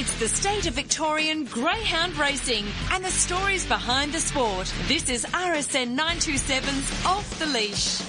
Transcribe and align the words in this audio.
It's 0.00 0.18
the 0.18 0.28
state 0.28 0.66
of 0.66 0.72
Victorian 0.72 1.44
greyhound 1.44 2.16
racing 2.16 2.64
and 2.90 3.04
the 3.04 3.10
stories 3.10 3.66
behind 3.66 4.14
the 4.14 4.18
sport. 4.18 4.72
This 4.88 5.10
is 5.10 5.26
RSN 5.26 5.94
927's 5.94 7.04
Off 7.04 7.38
the 7.38 7.44
Leash. 7.44 8.00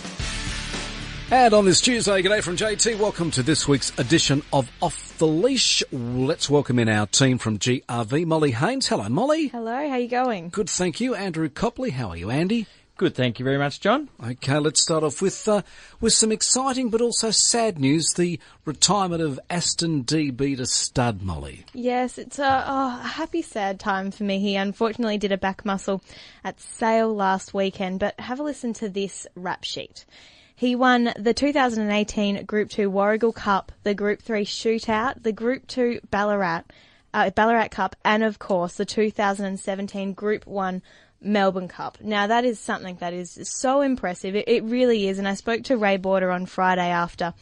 And 1.32 1.54
on 1.54 1.66
this 1.66 1.82
Tuesday, 1.82 2.22
g'day 2.22 2.42
from 2.42 2.56
JT. 2.56 2.98
Welcome 2.98 3.30
to 3.32 3.44
this 3.44 3.68
week's 3.68 3.92
edition 4.00 4.42
of 4.54 4.72
Off 4.82 5.18
the 5.18 5.28
Leash. 5.28 5.84
Let's 5.92 6.50
welcome 6.50 6.80
in 6.80 6.88
our 6.88 7.08
team 7.08 7.38
from 7.38 7.60
GRV, 7.60 8.26
Molly 8.26 8.52
Haines. 8.52 8.88
Hello, 8.88 9.10
Molly. 9.10 9.50
Hello, 9.50 9.74
how 9.74 9.90
are 9.90 10.00
you 10.00 10.08
going? 10.08 10.48
Good, 10.48 10.70
thank 10.70 11.02
you. 11.02 11.14
Andrew 11.14 11.50
Copley, 11.50 11.90
how 11.90 12.08
are 12.12 12.18
you, 12.18 12.30
Andy? 12.30 12.68
Good, 13.02 13.16
thank 13.16 13.40
you 13.40 13.46
very 13.46 13.58
much, 13.58 13.80
John. 13.80 14.10
Okay, 14.24 14.60
let's 14.60 14.84
start 14.84 15.04
off 15.04 15.24
with 15.24 15.48
uh, 15.48 15.64
with 16.00 16.14
some 16.14 16.32
exciting 16.32 16.92
but 16.92 17.02
also 17.02 17.32
sad 17.32 17.80
news: 17.80 18.14
the 18.16 18.40
retirement 18.64 19.24
of 19.24 19.40
Aston 19.50 20.02
Dee 20.02 20.30
Bee 20.30 20.56
to 20.56 20.68
stud 20.68 21.24
Molly. 21.24 21.66
Yes, 21.74 22.20
it's 22.20 22.38
a, 22.38 22.64
oh, 22.68 23.00
a 23.04 23.08
happy, 23.08 23.42
sad 23.42 23.80
time 23.80 24.12
for 24.12 24.24
me. 24.24 24.38
He 24.38 24.56
unfortunately 24.56 25.18
did 25.18 25.32
a 25.32 25.38
back 25.40 25.66
muscle 25.66 26.04
at 26.44 26.62
Sale 26.62 27.12
last 27.12 27.56
weekend, 27.56 28.00
but 28.00 28.20
have 28.20 28.40
a 28.40 28.44
listen 28.44 28.72
to 28.74 28.88
this 28.88 29.26
rap 29.34 29.64
sheet. 29.64 30.06
He 30.56 30.76
won 30.76 31.12
the 31.18 31.34
2018 31.34 32.46
Group 32.46 32.70
2 32.70 32.92
Warragul 32.92 33.34
Cup, 33.34 33.72
the 33.82 33.96
Group 33.96 34.22
3 34.22 34.46
Shootout, 34.46 35.24
the 35.24 35.32
Group 35.32 35.66
2 35.66 36.02
Ballarat, 36.12 36.66
uh, 37.16 37.32
Ballarat 37.32 37.70
Cup, 37.70 37.96
and 38.06 38.22
of 38.22 38.38
course 38.38 38.76
the 38.76 38.86
2017 38.86 40.14
Group 40.14 40.46
1 40.46 40.84
Melbourne 41.22 41.68
Cup. 41.68 42.00
Now 42.02 42.28
that 42.28 42.46
is 42.46 42.60
something 42.60 42.98
that 43.00 43.14
is 43.14 43.40
so 43.44 43.82
impressive. 43.82 44.36
It, 44.36 44.48
it 44.48 44.64
really 44.64 45.08
is. 45.08 45.20
And 45.20 45.28
I 45.28 45.36
spoke 45.36 45.64
to 45.66 45.78
Ray 45.78 45.98
Borda 45.98 46.34
on 46.34 46.46
Friday 46.46 46.90
after 46.90 47.34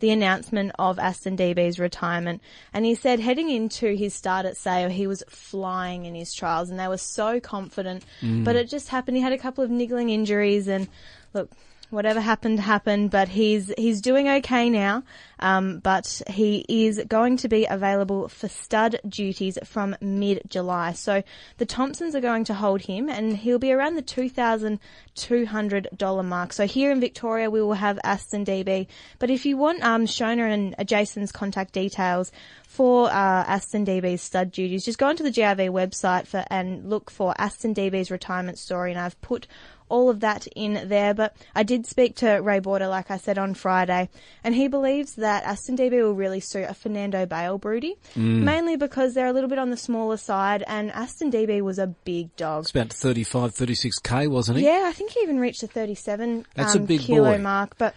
the 0.00 0.10
announcement 0.10 0.72
of 0.78 0.98
Aston 0.98 1.36
Dee 1.36 1.54
Bee's 1.54 1.78
retirement. 1.78 2.42
And 2.72 2.84
he 2.84 2.94
said 2.94 3.20
heading 3.20 3.50
into 3.50 3.94
his 3.94 4.14
start 4.14 4.46
at 4.46 4.56
Sale, 4.56 4.90
he 4.90 5.06
was 5.06 5.22
flying 5.28 6.04
in 6.04 6.14
his 6.14 6.32
trials 6.34 6.70
and 6.70 6.78
they 6.78 6.88
were 6.88 6.98
so 6.98 7.40
confident. 7.40 8.04
Mm. 8.20 8.44
But 8.44 8.56
it 8.56 8.68
just 8.68 8.88
happened. 8.88 9.16
He 9.16 9.22
had 9.22 9.32
a 9.32 9.38
couple 9.38 9.64
of 9.64 9.70
niggling 9.70 10.10
injuries 10.10 10.68
and 10.68 10.88
look, 11.32 11.50
whatever 11.90 12.20
happened 12.20 12.60
happened, 12.60 13.10
but 13.10 13.28
he's 13.28 13.72
he's 13.78 14.00
doing 14.00 14.28
okay 14.28 14.68
now. 14.70 15.02
Um, 15.40 15.78
but 15.78 16.20
he 16.28 16.64
is 16.68 17.00
going 17.08 17.36
to 17.38 17.48
be 17.48 17.64
available 17.64 18.28
for 18.28 18.48
stud 18.48 19.00
duties 19.08 19.56
from 19.64 19.96
mid 20.00 20.42
July. 20.48 20.92
So 20.92 21.22
the 21.58 21.66
Thompsons 21.66 22.14
are 22.14 22.20
going 22.20 22.44
to 22.44 22.54
hold 22.54 22.82
him, 22.82 23.08
and 23.08 23.36
he'll 23.36 23.58
be 23.58 23.72
around 23.72 23.94
the 23.94 24.02
two 24.02 24.28
thousand 24.28 24.80
two 25.14 25.46
hundred 25.46 25.88
dollar 25.96 26.22
mark. 26.22 26.52
So 26.52 26.66
here 26.66 26.90
in 26.90 27.00
Victoria, 27.00 27.50
we 27.50 27.62
will 27.62 27.74
have 27.74 27.98
Aston 28.04 28.44
Dee 28.44 28.62
Bee. 28.62 28.88
But 29.18 29.30
if 29.30 29.46
you 29.46 29.56
want 29.56 29.82
um, 29.82 30.06
Shona 30.06 30.52
and 30.52 30.88
Jason's 30.88 31.32
contact 31.32 31.72
details 31.72 32.32
for 32.66 33.06
uh, 33.06 33.10
Aston 33.12 33.84
Dee 33.84 34.00
Bee's 34.00 34.22
stud 34.22 34.50
duties, 34.50 34.84
just 34.84 34.98
go 34.98 35.08
onto 35.08 35.22
the 35.22 35.30
GRV 35.30 35.70
website 35.70 36.26
for 36.26 36.44
and 36.50 36.88
look 36.90 37.10
for 37.10 37.34
Aston 37.38 37.72
Dee 37.72 37.90
Bee's 37.90 38.10
retirement 38.10 38.58
story, 38.58 38.90
and 38.90 39.00
I've 39.00 39.20
put 39.20 39.46
all 39.88 40.10
of 40.10 40.20
that 40.20 40.46
in 40.48 40.88
there. 40.88 41.14
But 41.14 41.36
I 41.54 41.62
did 41.62 41.86
speak 41.86 42.16
to 42.16 42.36
Ray 42.36 42.60
Borda, 42.60 42.88
like 42.88 43.10
I 43.10 43.16
said, 43.16 43.38
on 43.38 43.54
Friday, 43.54 44.08
and 44.44 44.54
he 44.54 44.68
believes 44.68 45.14
that 45.16 45.44
Aston 45.44 45.76
Dee 45.76 45.88
Bee 45.88 46.02
will 46.02 46.14
really 46.14 46.40
suit 46.40 46.66
a 46.68 46.74
Fernando 46.74 47.26
Bale 47.26 47.58
broody, 47.58 47.96
mainly 48.16 48.76
because 48.76 49.14
they're 49.14 49.26
a 49.26 49.32
little 49.32 49.50
bit 49.50 49.58
on 49.58 49.70
the 49.70 49.76
smaller 49.76 50.16
side, 50.16 50.64
and 50.66 50.90
Aston 50.92 51.30
Dee 51.30 51.46
Bee 51.46 51.62
was 51.62 51.78
a 51.78 51.86
big 51.86 52.34
dog. 52.36 52.62
It's 52.64 52.70
about 52.70 52.92
35, 52.92 53.52
36k, 53.52 54.28
wasn't 54.28 54.58
he? 54.58 54.64
Yeah, 54.64 54.84
I 54.86 54.92
think 54.92 55.12
he 55.12 55.20
even 55.20 55.40
reached 55.40 55.60
the 55.60 55.66
37 55.68 56.46
That's 56.54 56.74
a 56.74 56.78
um, 56.78 56.86
big 56.86 57.00
kilo 57.00 57.36
boy. 57.36 57.42
mark, 57.42 57.76
but. 57.78 57.94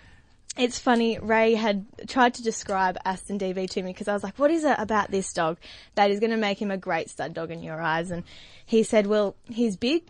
It's 0.57 0.77
funny, 0.77 1.17
Ray 1.17 1.53
had 1.53 1.85
tried 2.09 2.33
to 2.33 2.43
describe 2.43 2.97
Aston 3.05 3.37
Dee 3.37 3.53
Bee 3.53 3.67
to 3.67 3.81
me 3.81 3.93
because 3.93 4.09
I 4.09 4.13
was 4.13 4.21
like, 4.21 4.37
what 4.37 4.51
is 4.51 4.65
it 4.65 4.75
about 4.77 5.09
this 5.09 5.31
dog 5.31 5.57
that 5.95 6.11
is 6.11 6.19
going 6.19 6.31
to 6.31 6.37
make 6.37 6.61
him 6.61 6.71
a 6.71 6.77
great 6.77 7.09
stud 7.09 7.33
dog 7.33 7.51
in 7.51 7.63
your 7.63 7.81
eyes? 7.81 8.11
And 8.11 8.25
he 8.65 8.83
said, 8.83 9.07
well, 9.07 9.37
he's 9.49 9.77
big 9.77 10.03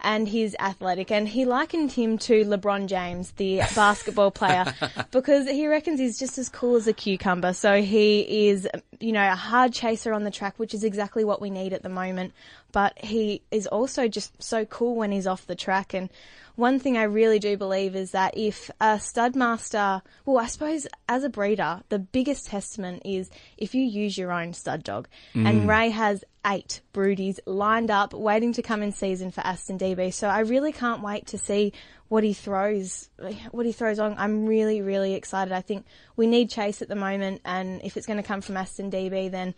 and 0.00 0.28
he's 0.28 0.54
athletic 0.60 1.10
and 1.10 1.28
he 1.28 1.44
likened 1.44 1.92
him 1.92 2.18
to 2.18 2.44
LeBron 2.44 2.86
James, 2.86 3.32
the 3.32 3.58
basketball 3.74 4.30
player, 4.30 4.72
because 5.10 5.46
he 5.48 5.66
reckons 5.66 5.98
he's 5.98 6.18
just 6.18 6.38
as 6.38 6.48
cool 6.48 6.76
as 6.76 6.86
a 6.86 6.92
cucumber. 6.92 7.52
So 7.52 7.82
he 7.82 8.48
is, 8.48 8.68
you 9.00 9.12
know, 9.12 9.26
a 9.26 9.34
hard 9.34 9.72
chaser 9.72 10.12
on 10.12 10.24
the 10.24 10.30
track, 10.30 10.54
which 10.58 10.74
is 10.74 10.84
exactly 10.84 11.24
what 11.24 11.40
we 11.40 11.50
need 11.50 11.72
at 11.72 11.82
the 11.82 11.88
moment. 11.88 12.32
But 12.72 12.98
he 12.98 13.42
is 13.50 13.66
also 13.66 14.08
just 14.08 14.40
so 14.42 14.64
cool 14.64 14.94
when 14.94 15.10
he's 15.10 15.26
off 15.26 15.46
the 15.46 15.54
track 15.54 15.94
and 15.94 16.10
one 16.58 16.80
thing 16.80 16.98
I 16.98 17.04
really 17.04 17.38
do 17.38 17.56
believe 17.56 17.94
is 17.94 18.10
that 18.10 18.36
if 18.36 18.68
a 18.80 18.98
stud 18.98 19.36
master, 19.36 20.02
well, 20.26 20.38
I 20.38 20.46
suppose 20.46 20.88
as 21.08 21.22
a 21.22 21.28
breeder, 21.28 21.82
the 21.88 22.00
biggest 22.00 22.48
testament 22.48 23.02
is 23.04 23.30
if 23.56 23.76
you 23.76 23.84
use 23.84 24.18
your 24.18 24.32
own 24.32 24.52
stud 24.54 24.82
dog. 24.82 25.06
And 25.34 25.62
mm. 25.62 25.68
Ray 25.68 25.90
has 25.90 26.24
eight 26.44 26.80
broodies 26.92 27.38
lined 27.46 27.92
up, 27.92 28.12
waiting 28.12 28.52
to 28.54 28.62
come 28.62 28.82
in 28.82 28.90
season 28.90 29.30
for 29.30 29.40
Aston 29.42 29.76
Dee 29.76 29.94
Bee. 29.94 30.10
So 30.10 30.26
I 30.26 30.40
really 30.40 30.72
can't 30.72 31.00
wait 31.00 31.28
to 31.28 31.38
see 31.38 31.72
what 32.08 32.24
he 32.24 32.32
throws, 32.32 33.08
what 33.52 33.64
he 33.64 33.70
throws 33.70 34.00
on. 34.00 34.16
I'm 34.18 34.44
really, 34.44 34.82
really 34.82 35.14
excited. 35.14 35.52
I 35.52 35.60
think 35.60 35.86
we 36.16 36.26
need 36.26 36.50
chase 36.50 36.82
at 36.82 36.88
the 36.88 36.96
moment, 36.96 37.40
and 37.44 37.80
if 37.84 37.96
it's 37.96 38.06
going 38.06 38.20
to 38.20 38.26
come 38.26 38.40
from 38.40 38.56
Aston 38.56 38.90
Dee 38.90 39.10
Bee, 39.10 39.28
then 39.28 39.54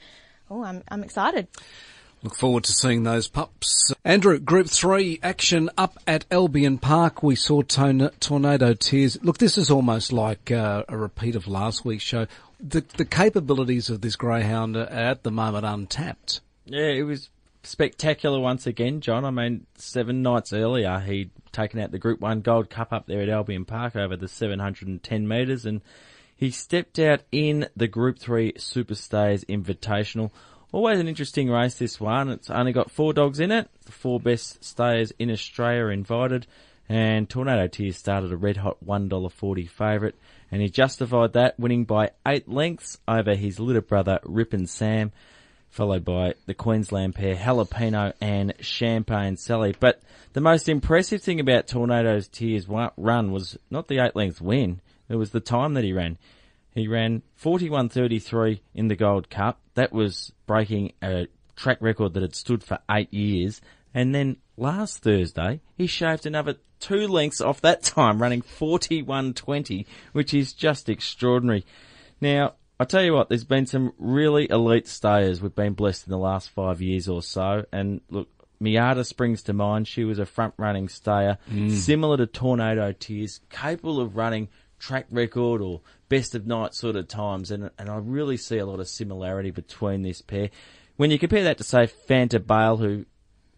oh, 0.50 0.62
I'm 0.62 0.82
I'm 0.88 1.02
excited. 1.02 1.48
Look 2.22 2.34
forward 2.34 2.64
to 2.64 2.72
seeing 2.72 3.02
those 3.02 3.28
pups. 3.28 3.94
Andrew, 4.04 4.38
Group 4.38 4.68
3 4.68 5.20
action 5.22 5.70
up 5.78 5.98
at 6.06 6.26
Albion 6.30 6.76
Park. 6.76 7.22
We 7.22 7.34
saw 7.34 7.62
torn- 7.62 8.10
Tornado 8.20 8.74
Tears. 8.74 9.18
Look, 9.22 9.38
this 9.38 9.56
is 9.56 9.70
almost 9.70 10.12
like 10.12 10.50
uh, 10.50 10.84
a 10.86 10.98
repeat 10.98 11.34
of 11.34 11.48
last 11.48 11.84
week's 11.84 12.04
show. 12.04 12.26
The, 12.60 12.84
the 12.98 13.06
capabilities 13.06 13.88
of 13.88 14.02
this 14.02 14.16
greyhound 14.16 14.76
are 14.76 14.84
at 14.84 15.22
the 15.22 15.30
moment 15.30 15.64
untapped. 15.64 16.42
Yeah, 16.66 16.88
it 16.88 17.04
was 17.04 17.30
spectacular 17.62 18.38
once 18.38 18.66
again, 18.66 19.00
John. 19.00 19.24
I 19.24 19.30
mean, 19.30 19.66
seven 19.76 20.20
nights 20.20 20.52
earlier, 20.52 20.98
he'd 20.98 21.30
taken 21.52 21.80
out 21.80 21.90
the 21.90 21.98
Group 21.98 22.20
1 22.20 22.42
Gold 22.42 22.68
Cup 22.68 22.92
up 22.92 23.06
there 23.06 23.22
at 23.22 23.30
Albion 23.30 23.64
Park 23.64 23.96
over 23.96 24.14
the 24.14 24.28
710 24.28 25.26
metres, 25.26 25.64
and 25.64 25.80
he 26.36 26.50
stepped 26.50 26.98
out 26.98 27.20
in 27.32 27.68
the 27.76 27.88
Group 27.88 28.18
3 28.18 28.52
Superstayers 28.54 29.44
Invitational. 29.46 30.30
Always 30.72 31.00
an 31.00 31.08
interesting 31.08 31.50
race, 31.50 31.74
this 31.74 31.98
one. 31.98 32.28
It's 32.28 32.48
only 32.48 32.72
got 32.72 32.90
four 32.90 33.12
dogs 33.12 33.40
in 33.40 33.50
it. 33.50 33.68
The 33.86 33.92
four 33.92 34.20
best 34.20 34.62
stayers 34.62 35.12
in 35.18 35.30
Australia 35.30 35.84
are 35.84 35.92
invited. 35.92 36.46
And 36.88 37.28
Tornado 37.28 37.66
Tears 37.66 37.96
started 37.96 38.32
a 38.32 38.36
red 38.36 38.56
hot 38.56 38.76
$1.40 38.84 39.68
favourite. 39.68 40.14
And 40.52 40.62
he 40.62 40.68
justified 40.68 41.32
that, 41.32 41.58
winning 41.58 41.84
by 41.84 42.10
eight 42.26 42.48
lengths 42.48 42.98
over 43.08 43.34
his 43.34 43.58
little 43.58 43.82
brother, 43.82 44.20
Rip 44.24 44.52
and 44.52 44.68
Sam 44.68 45.12
followed 45.70 46.04
by 46.04 46.34
the 46.46 46.54
Queensland 46.54 47.14
pair 47.14 47.36
Jalapeno 47.36 48.12
and 48.20 48.52
Champagne 48.60 49.36
Sally. 49.36 49.74
But 49.78 50.02
the 50.32 50.40
most 50.40 50.68
impressive 50.68 51.22
thing 51.22 51.40
about 51.40 51.68
Tornado's 51.68 52.28
Tears 52.28 52.66
run 52.68 53.32
was 53.32 53.56
not 53.70 53.88
the 53.88 54.00
eight 54.04 54.16
length 54.16 54.40
win, 54.40 54.80
it 55.08 55.16
was 55.16 55.30
the 55.30 55.40
time 55.40 55.74
that 55.74 55.84
he 55.84 55.92
ran. 55.92 56.18
He 56.80 56.88
ran 56.88 57.22
41.33 57.42 58.60
in 58.74 58.88
the 58.88 58.96
Gold 58.96 59.28
Cup. 59.28 59.60
That 59.74 59.92
was 59.92 60.32
breaking 60.46 60.92
a 61.02 61.28
track 61.54 61.76
record 61.80 62.14
that 62.14 62.22
had 62.22 62.34
stood 62.34 62.64
for 62.64 62.78
eight 62.90 63.12
years. 63.12 63.60
And 63.92 64.14
then 64.14 64.38
last 64.56 65.02
Thursday, 65.02 65.60
he 65.76 65.86
shaved 65.86 66.24
another 66.24 66.56
two 66.78 67.06
lengths 67.06 67.42
off 67.42 67.60
that 67.60 67.82
time, 67.82 68.20
running 68.20 68.40
41.20, 68.40 69.84
which 70.12 70.32
is 70.32 70.54
just 70.54 70.88
extraordinary. 70.88 71.66
Now, 72.18 72.54
I 72.78 72.84
tell 72.84 73.02
you 73.02 73.12
what, 73.12 73.28
there's 73.28 73.44
been 73.44 73.66
some 73.66 73.92
really 73.98 74.48
elite 74.50 74.88
stayers 74.88 75.42
we've 75.42 75.54
been 75.54 75.74
blessed 75.74 76.06
in 76.06 76.10
the 76.10 76.16
last 76.16 76.48
five 76.48 76.80
years 76.80 77.10
or 77.10 77.22
so. 77.22 77.66
And 77.72 78.00
look, 78.08 78.28
Miata 78.58 79.04
springs 79.04 79.42
to 79.44 79.52
mind. 79.52 79.86
She 79.86 80.04
was 80.04 80.18
a 80.18 80.24
front 80.24 80.54
running 80.56 80.88
stayer, 80.88 81.36
mm. 81.50 81.70
similar 81.70 82.16
to 82.16 82.26
Tornado 82.26 82.92
Tears, 82.92 83.40
capable 83.50 84.00
of 84.00 84.16
running 84.16 84.48
track 84.78 85.06
record 85.10 85.60
or 85.60 85.82
best 86.10 86.34
of 86.34 86.46
night 86.46 86.74
sort 86.74 86.96
of 86.96 87.08
times. 87.08 87.50
And, 87.50 87.70
and 87.78 87.88
I 87.88 87.96
really 87.96 88.36
see 88.36 88.58
a 88.58 88.66
lot 88.66 88.80
of 88.80 88.88
similarity 88.88 89.50
between 89.50 90.02
this 90.02 90.20
pair. 90.20 90.50
When 90.96 91.10
you 91.10 91.18
compare 91.18 91.44
that 91.44 91.56
to 91.56 91.64
say 91.64 91.86
Fanta 91.86 92.46
Bale, 92.46 92.76
who 92.76 93.06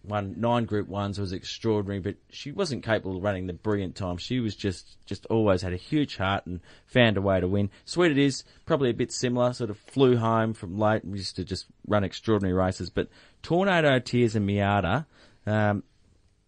won 0.04 0.34
nine 0.38 0.64
Group 0.64 0.86
Ones, 0.86 1.18
was 1.18 1.32
extraordinary, 1.32 1.98
but 1.98 2.16
she 2.30 2.52
wasn't 2.52 2.84
capable 2.84 3.16
of 3.16 3.22
running 3.24 3.48
the 3.48 3.52
brilliant 3.52 3.96
time. 3.96 4.16
She 4.16 4.38
was 4.38 4.54
just, 4.54 5.04
just 5.06 5.26
always 5.26 5.62
had 5.62 5.72
a 5.72 5.76
huge 5.76 6.18
heart 6.18 6.46
and 6.46 6.60
found 6.86 7.16
a 7.16 7.22
way 7.22 7.40
to 7.40 7.48
win. 7.48 7.70
Sweet 7.84 8.12
it 8.12 8.18
is, 8.18 8.44
probably 8.64 8.90
a 8.90 8.94
bit 8.94 9.10
similar, 9.10 9.52
sort 9.52 9.70
of 9.70 9.78
flew 9.78 10.16
home 10.16 10.54
from 10.54 10.78
late 10.78 11.02
and 11.02 11.16
used 11.16 11.36
to 11.36 11.44
just 11.44 11.66
run 11.88 12.04
extraordinary 12.04 12.54
races. 12.54 12.90
But 12.90 13.08
Tornado, 13.42 13.98
Tears 13.98 14.36
and 14.36 14.48
Miata, 14.48 15.06
um, 15.46 15.82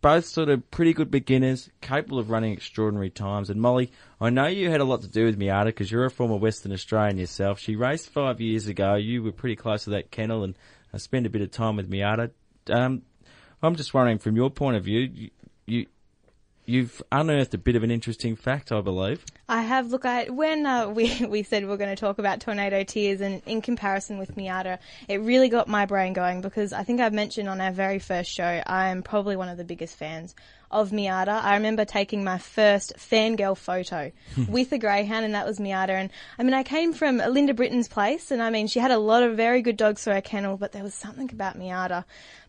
both 0.04 0.26
sort 0.26 0.50
of 0.50 0.70
pretty 0.70 0.92
good 0.92 1.10
beginners, 1.10 1.70
capable 1.80 2.18
of 2.18 2.28
running 2.28 2.52
extraordinary 2.52 3.08
times. 3.08 3.48
And 3.48 3.58
Molly, 3.58 3.90
I 4.20 4.28
know 4.28 4.46
you 4.46 4.68
had 4.68 4.82
a 4.82 4.84
lot 4.84 5.00
to 5.00 5.08
do 5.08 5.24
with 5.24 5.38
Miata 5.38 5.64
because 5.64 5.90
you're 5.90 6.04
a 6.04 6.10
former 6.10 6.36
Western 6.36 6.72
Australian 6.72 7.16
yourself. 7.16 7.58
She 7.58 7.74
raced 7.74 8.10
five 8.10 8.38
years 8.38 8.66
ago. 8.66 8.96
You 8.96 9.22
were 9.22 9.32
pretty 9.32 9.56
close 9.56 9.84
to 9.84 9.90
that 9.90 10.10
kennel 10.10 10.44
and 10.44 10.58
I 10.92 10.98
spent 10.98 11.24
a 11.24 11.30
bit 11.30 11.40
of 11.40 11.52
time 11.52 11.76
with 11.76 11.90
Miata. 11.90 12.32
Um, 12.68 13.00
I'm 13.62 13.76
just 13.76 13.94
wondering, 13.94 14.18
from 14.18 14.36
your 14.36 14.50
point 14.50 14.76
of 14.76 14.84
view, 14.84 15.00
you, 15.00 15.30
you 15.64 15.86
you've 16.66 17.02
unearthed 17.12 17.54
a 17.54 17.58
bit 17.58 17.76
of 17.76 17.82
an 17.82 17.90
interesting 17.90 18.36
fact, 18.36 18.72
I 18.72 18.80
believe. 18.80 19.24
I 19.48 19.62
have. 19.62 19.90
Look, 19.90 20.04
I 20.04 20.30
when 20.30 20.66
uh, 20.66 20.88
we 20.96 21.26
we 21.26 21.42
said 21.42 21.64
we 21.64 21.72
are 21.72 21.76
going 21.76 21.94
to 21.94 22.00
talk 22.00 22.18
about 22.18 22.40
Tornado 22.40 22.82
Tears, 22.84 23.20
and 23.20 23.42
in 23.46 23.60
comparison 23.60 24.18
with 24.18 24.36
Miata, 24.36 24.78
it 25.08 25.20
really 25.20 25.48
got 25.48 25.68
my 25.68 25.86
brain 25.86 26.12
going 26.12 26.40
because 26.40 26.72
I 26.72 26.82
think 26.82 27.00
I've 27.00 27.12
mentioned 27.12 27.48
on 27.48 27.60
our 27.60 27.72
very 27.72 27.98
first 27.98 28.30
show, 28.30 28.62
I 28.66 28.88
am 28.88 29.02
probably 29.02 29.36
one 29.36 29.48
of 29.48 29.56
the 29.56 29.64
biggest 29.64 29.96
fans 29.96 30.34
of 30.74 30.90
Miata. 30.90 31.42
I 31.42 31.54
remember 31.54 31.84
taking 31.84 32.24
my 32.24 32.36
first 32.36 32.94
fangirl 32.98 33.56
photo 33.56 34.10
with 34.48 34.72
a 34.72 34.78
greyhound, 34.78 35.24
and 35.24 35.34
that 35.34 35.46
was 35.46 35.58
Miata. 35.58 35.90
And 35.90 36.10
I 36.38 36.42
mean, 36.42 36.52
I 36.52 36.64
came 36.64 36.92
from 36.92 37.18
Linda 37.18 37.54
Britton's 37.54 37.88
place, 37.88 38.30
and 38.32 38.42
I 38.42 38.50
mean, 38.50 38.66
she 38.66 38.80
had 38.80 38.90
a 38.90 38.98
lot 38.98 39.22
of 39.22 39.36
very 39.36 39.62
good 39.62 39.76
dogs 39.76 40.04
for 40.04 40.12
her 40.12 40.20
kennel, 40.20 40.56
but 40.56 40.72
there 40.72 40.82
was 40.82 40.94
something 40.94 41.30
about 41.32 41.58
Miata. 41.58 42.04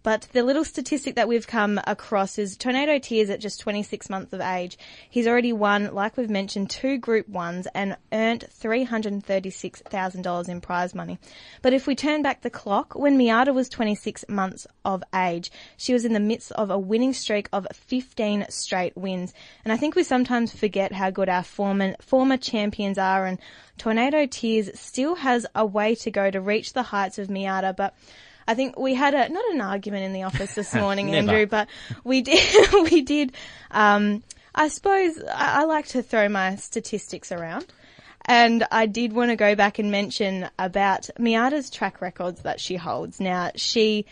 But 0.06 0.28
the 0.34 0.44
little 0.44 0.64
statistic 0.64 1.16
that 1.16 1.28
we've 1.28 1.48
come 1.48 1.80
across 1.88 2.38
is 2.38 2.56
Tornado 2.58 3.00
Tears 3.00 3.32
at 3.32 3.40
just 3.40 3.60
26 3.60 4.08
months 4.08 4.34
of 4.34 4.42
age. 4.42 4.78
He's 5.10 5.26
already 5.26 5.52
won, 5.52 5.96
like 5.96 6.16
we've 6.16 6.30
mentioned, 6.30 6.70
two 6.70 7.00
Group 7.00 7.28
1s 7.28 7.66
and 7.74 7.98
earned 8.14 8.46
$336,000 8.62 10.48
in 10.48 10.62
prize 10.62 10.94
money. 10.94 11.18
But 11.64 11.74
if 11.74 11.88
we 11.88 11.96
turn 11.96 12.22
back 12.22 12.42
the 12.42 12.52
clock, 12.52 12.94
when 12.94 13.18
Miata 13.18 13.52
was 13.52 13.68
26 13.68 14.26
months 14.30 14.68
of 14.86 15.04
age, 15.16 15.52
she 15.76 15.94
was 15.94 16.06
in 16.06 16.14
the 16.14 16.20
midst 16.20 16.52
of 16.52 16.70
a 16.70 16.78
winning 16.78 17.14
streak 17.14 17.50
of 17.52 17.66
15 18.16 18.46
straight 18.50 18.96
wins. 18.96 19.34
And 19.64 19.74
I 19.74 19.78
think 19.78 19.96
we 19.96 20.04
sometimes 20.04 20.58
forget 20.58 20.94
how 20.94 21.10
good 21.10 21.28
our 21.28 21.44
former, 21.44 21.96
former 22.02 22.38
champions 22.38 22.98
are 22.98 23.26
and 23.26 23.40
Tornado 23.78 24.26
Tears 24.26 24.70
still 24.80 25.16
has 25.16 25.46
a 25.54 25.66
way 25.66 25.96
to 25.96 26.12
go 26.12 26.32
to 26.32 26.40
reach 26.40 26.74
the 26.74 26.84
heights 26.84 27.20
of 27.20 27.28
Miata, 27.28 27.76
but 27.76 27.94
I 28.48 28.54
think 28.54 28.80
we 28.80 28.94
had 28.94 29.14
a 29.14 29.28
not 29.28 29.44
an 29.52 29.60
argument 29.60 30.06
in 30.06 30.14
the 30.14 30.24
office 30.24 30.56
this 30.56 30.74
morning, 30.76 31.14
Andrew, 31.14 31.46
but 31.46 31.68
we 32.04 32.22
did 32.22 32.74
we 32.90 33.02
did. 33.02 33.34
Um, 33.72 34.24
I 34.54 34.70
suppose 34.70 35.18
I, 35.24 35.62
I 35.62 35.64
like 35.66 35.88
to 35.88 36.02
throw 36.02 36.30
my 36.30 36.56
statistics 36.56 37.32
around. 37.32 37.66
And 38.28 38.66
I 38.72 38.88
did 38.88 39.14
want 39.14 39.30
to 39.30 39.36
go 39.36 39.54
back 39.54 39.78
and 39.78 39.92
mention 39.92 40.50
about 40.58 41.10
Miata's 41.20 41.70
track 41.70 42.02
records 42.02 42.42
that 42.42 42.60
she 42.60 42.76
holds. 42.76 43.20
Now, 43.20 43.52
she 43.56 44.08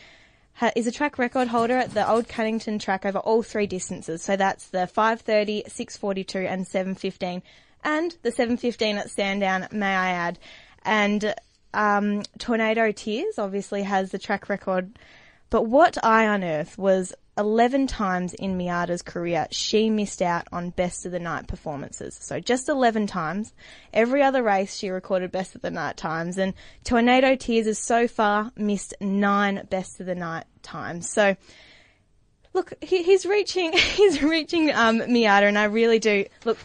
ha- 0.56 0.72
is 0.76 0.88
a 0.88 0.92
track 0.92 1.18
record 1.18 1.48
holder 1.48 1.78
at 1.78 1.94
the 1.94 2.10
Old 2.10 2.28
Cannington 2.28 2.80
track 2.80 3.06
over 3.06 3.20
all 3.20 3.44
three 3.44 3.68
distances. 3.68 4.22
So 4.22 4.36
that's 4.36 4.68
the 4.70 4.88
530, 4.88 5.64
642 5.68 6.40
and 6.40 6.68
715. 6.68 7.42
And 7.84 8.18
the 8.22 8.32
715 8.32 8.98
at 8.98 9.10
Sandown, 9.10 9.68
may 9.72 9.94
I 9.94 10.12
add. 10.12 10.40
And 10.84 11.34
um, 11.74 12.24
Tornado 12.38 12.92
Tears 12.92 13.38
obviously 13.38 13.84
has 13.84 14.12
the 14.12 14.20
track 14.20 14.50
record, 14.50 14.98
but 15.50 15.64
what 15.64 16.04
I 16.04 16.24
unearthed 16.24 16.78
was 16.78 17.14
11 17.38 17.88
times 17.88 18.34
in 18.34 18.58
Miata's 18.58 19.02
career 19.02 19.48
she 19.50 19.90
missed 19.90 20.22
out 20.22 20.48
on 20.52 20.70
best 20.70 21.06
of 21.06 21.12
the 21.12 21.20
night 21.20 21.48
performances. 21.48 22.18
So 22.22 22.40
just 22.40 22.70
11 22.70 23.08
times. 23.08 23.54
Every 23.94 24.22
other 24.22 24.44
race 24.44 24.76
she 24.76 24.90
recorded 24.90 25.32
best 25.32 25.56
of 25.56 25.62
the 25.62 25.72
night 25.72 25.98
times 25.98 26.38
and 26.38 26.54
Tornado 26.84 27.36
Tears 27.36 27.66
has 27.66 27.80
so 27.80 28.08
far 28.08 28.52
missed 28.56 28.94
nine 29.02 29.68
best 29.70 30.00
of 30.00 30.06
the 30.06 30.16
night 30.16 30.46
times. 30.62 31.10
So 31.10 31.36
look, 32.54 32.74
he, 32.82 33.04
he's 33.04 33.26
reaching, 33.26 33.74
he's 33.74 34.22
reaching, 34.22 34.72
um, 34.72 35.00
Miata 35.00 35.48
and 35.48 35.58
I 35.58 35.66
really 35.66 36.00
do, 36.00 36.26
look, 36.46 36.58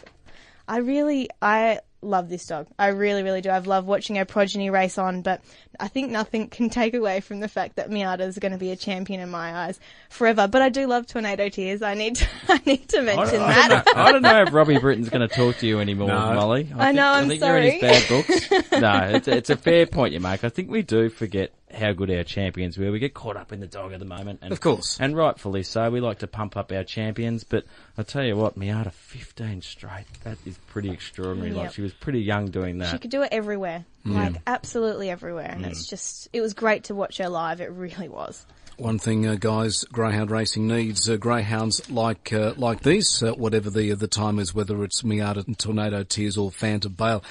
I 0.67 0.77
really, 0.77 1.29
I 1.41 1.79
love 2.01 2.29
this 2.29 2.45
dog. 2.45 2.67
I 2.77 2.87
really, 2.87 3.23
really 3.23 3.41
do. 3.41 3.49
I've 3.49 3.67
loved 3.67 3.87
watching 3.87 4.15
her 4.15 4.25
progeny 4.25 4.69
race 4.69 4.97
on, 4.97 5.21
but 5.21 5.41
I 5.79 5.87
think 5.87 6.11
nothing 6.11 6.47
can 6.47 6.69
take 6.69 6.93
away 6.93 7.19
from 7.19 7.39
the 7.39 7.47
fact 7.47 7.75
that 7.75 7.89
Miata 7.89 8.21
is 8.21 8.37
going 8.39 8.51
to 8.53 8.57
be 8.57 8.71
a 8.71 8.75
champion 8.75 9.19
in 9.19 9.29
my 9.29 9.53
eyes 9.65 9.79
forever. 10.09 10.47
But 10.47 10.61
I 10.61 10.69
do 10.69 10.87
love 10.87 11.07
Tornado 11.07 11.49
Tears. 11.49 11.81
I 11.81 11.93
need 11.95 12.15
to, 12.15 12.27
I 12.49 12.61
need 12.65 12.87
to 12.89 13.01
mention 13.01 13.41
I, 13.41 13.53
that. 13.53 13.85
don't 13.85 13.95
know, 13.95 14.01
I 14.03 14.11
don't 14.11 14.21
know 14.21 14.41
if 14.43 14.53
Robbie 14.53 14.79
Britton's 14.79 15.09
going 15.09 15.27
to 15.27 15.33
talk 15.33 15.57
to 15.57 15.67
you 15.67 15.79
anymore, 15.79 16.07
No. 16.07 16.33
Molly. 16.33 16.71
I 16.75 16.91
know, 16.91 17.05
I 17.07 17.19
I'm 17.19 17.27
think 17.27 17.41
you're 17.41 17.57
in 17.57 17.63
his 17.63 17.79
sorry. 17.81 17.91
bad 17.91 18.07
books. 18.07 18.71
no, 18.71 19.15
it's, 19.17 19.27
it's 19.27 19.49
a 19.49 19.57
fair 19.57 19.85
point 19.85 20.13
you 20.13 20.19
make. 20.19 20.43
I 20.43 20.49
think 20.49 20.69
we 20.69 20.81
do 20.81 21.09
forget 21.09 21.51
how 21.73 21.91
good 21.93 22.09
our 22.11 22.23
champions 22.23 22.77
were. 22.77 22.91
We 22.91 22.99
get 22.99 23.13
caught 23.13 23.37
up 23.37 23.51
in 23.51 23.59
the 23.59 23.67
dog 23.67 23.93
at 23.93 23.99
the 23.99 24.05
moment. 24.05 24.39
And, 24.41 24.51
Of 24.51 24.61
course. 24.61 24.97
And 24.99 25.15
rightfully 25.15 25.63
so. 25.63 25.89
We 25.89 25.99
like 25.99 26.19
to 26.19 26.27
pump 26.27 26.57
up 26.57 26.71
our 26.71 26.83
champions, 26.83 27.43
but 27.43 27.65
I 27.97 28.03
tell 28.03 28.23
you 28.23 28.35
what, 28.35 28.57
Miata 28.57 28.91
15 28.91 29.61
straight. 29.61 30.05
That 30.23 30.37
is 30.45 30.57
pretty 30.67 30.89
extraordinary. 30.89 31.51
Like 31.51 31.73
she 31.73 31.81
was 31.81 31.93
pretty 31.93 32.21
young 32.21 32.47
doing 32.47 32.79
that. 32.79 32.91
She 32.91 32.97
could 32.97 33.11
do 33.11 33.21
it 33.23 33.29
everywhere, 33.31 33.85
like 34.05 34.35
absolutely 34.47 35.09
everywhere, 35.09 35.51
and 35.51 35.65
it's 35.65 35.87
just 35.87 36.29
it 36.33 36.41
was 36.41 36.53
great 36.53 36.85
to 36.85 36.95
watch 36.95 37.17
her 37.17 37.29
live. 37.29 37.61
It 37.61 37.71
really 37.71 38.09
was. 38.09 38.45
One 38.77 38.97
thing, 38.97 39.27
uh, 39.27 39.35
guys, 39.35 39.83
greyhound 39.83 40.31
racing 40.31 40.65
needs 40.65 41.09
uh, 41.09 41.17
greyhounds 41.17 41.89
like 41.91 42.31
uh, 42.31 42.53
like 42.55 42.81
these, 42.81 43.21
uh, 43.21 43.33
whatever 43.33 43.69
the 43.69 43.93
the 43.93 44.07
time 44.07 44.39
is, 44.39 44.55
whether 44.55 44.81
it's 44.85 45.01
Miata, 45.01 45.45
and 45.45 45.59
Tornado, 45.59 46.03
Tears, 46.03 46.37
or 46.37 46.49
Fanta 46.49 46.95
Bale. 46.95 47.21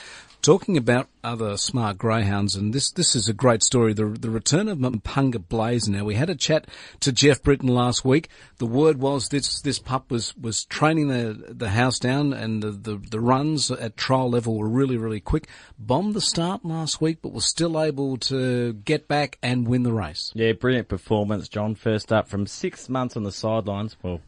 Talking 0.40 0.76
about 0.76 1.08
other 1.24 1.56
smart 1.56 1.98
greyhounds, 1.98 2.54
and 2.54 2.72
this 2.72 2.90
this 2.92 3.16
is 3.16 3.28
a 3.28 3.32
great 3.32 3.62
story. 3.62 3.92
The 3.92 4.06
the 4.06 4.30
return 4.30 4.68
of 4.68 4.78
Mepunga 4.78 5.46
Blaze. 5.48 5.88
Now 5.88 6.04
we 6.04 6.14
had 6.14 6.30
a 6.30 6.36
chat 6.36 6.66
to 7.00 7.10
Jeff 7.10 7.42
Britton 7.42 7.68
last 7.68 8.04
week. 8.04 8.28
The 8.58 8.66
word 8.66 8.98
was 8.98 9.28
this 9.28 9.60
this 9.60 9.80
pup 9.80 10.10
was 10.10 10.36
was 10.36 10.64
training 10.64 11.08
the 11.08 11.52
the 11.52 11.70
house 11.70 11.98
down, 11.98 12.32
and 12.32 12.62
the 12.62 12.70
the, 12.70 12.96
the 12.96 13.20
runs 13.20 13.70
at 13.72 13.96
trial 13.96 14.30
level 14.30 14.56
were 14.56 14.68
really 14.68 14.96
really 14.96 15.20
quick. 15.20 15.48
Bombed 15.76 16.14
the 16.14 16.20
start 16.20 16.64
last 16.64 17.00
week, 17.00 17.18
but 17.20 17.32
was 17.32 17.44
still 17.44 17.80
able 17.80 18.16
to 18.18 18.74
get 18.74 19.08
back 19.08 19.38
and 19.42 19.66
win 19.66 19.82
the 19.82 19.92
race. 19.92 20.30
Yeah, 20.34 20.52
brilliant 20.52 20.88
performance. 20.88 21.48
John 21.48 21.74
first 21.74 22.12
up 22.12 22.28
from 22.28 22.46
six 22.46 22.88
months 22.88 23.16
on 23.16 23.24
the 23.24 23.32
sidelines. 23.32 23.96
Well, 24.02 24.20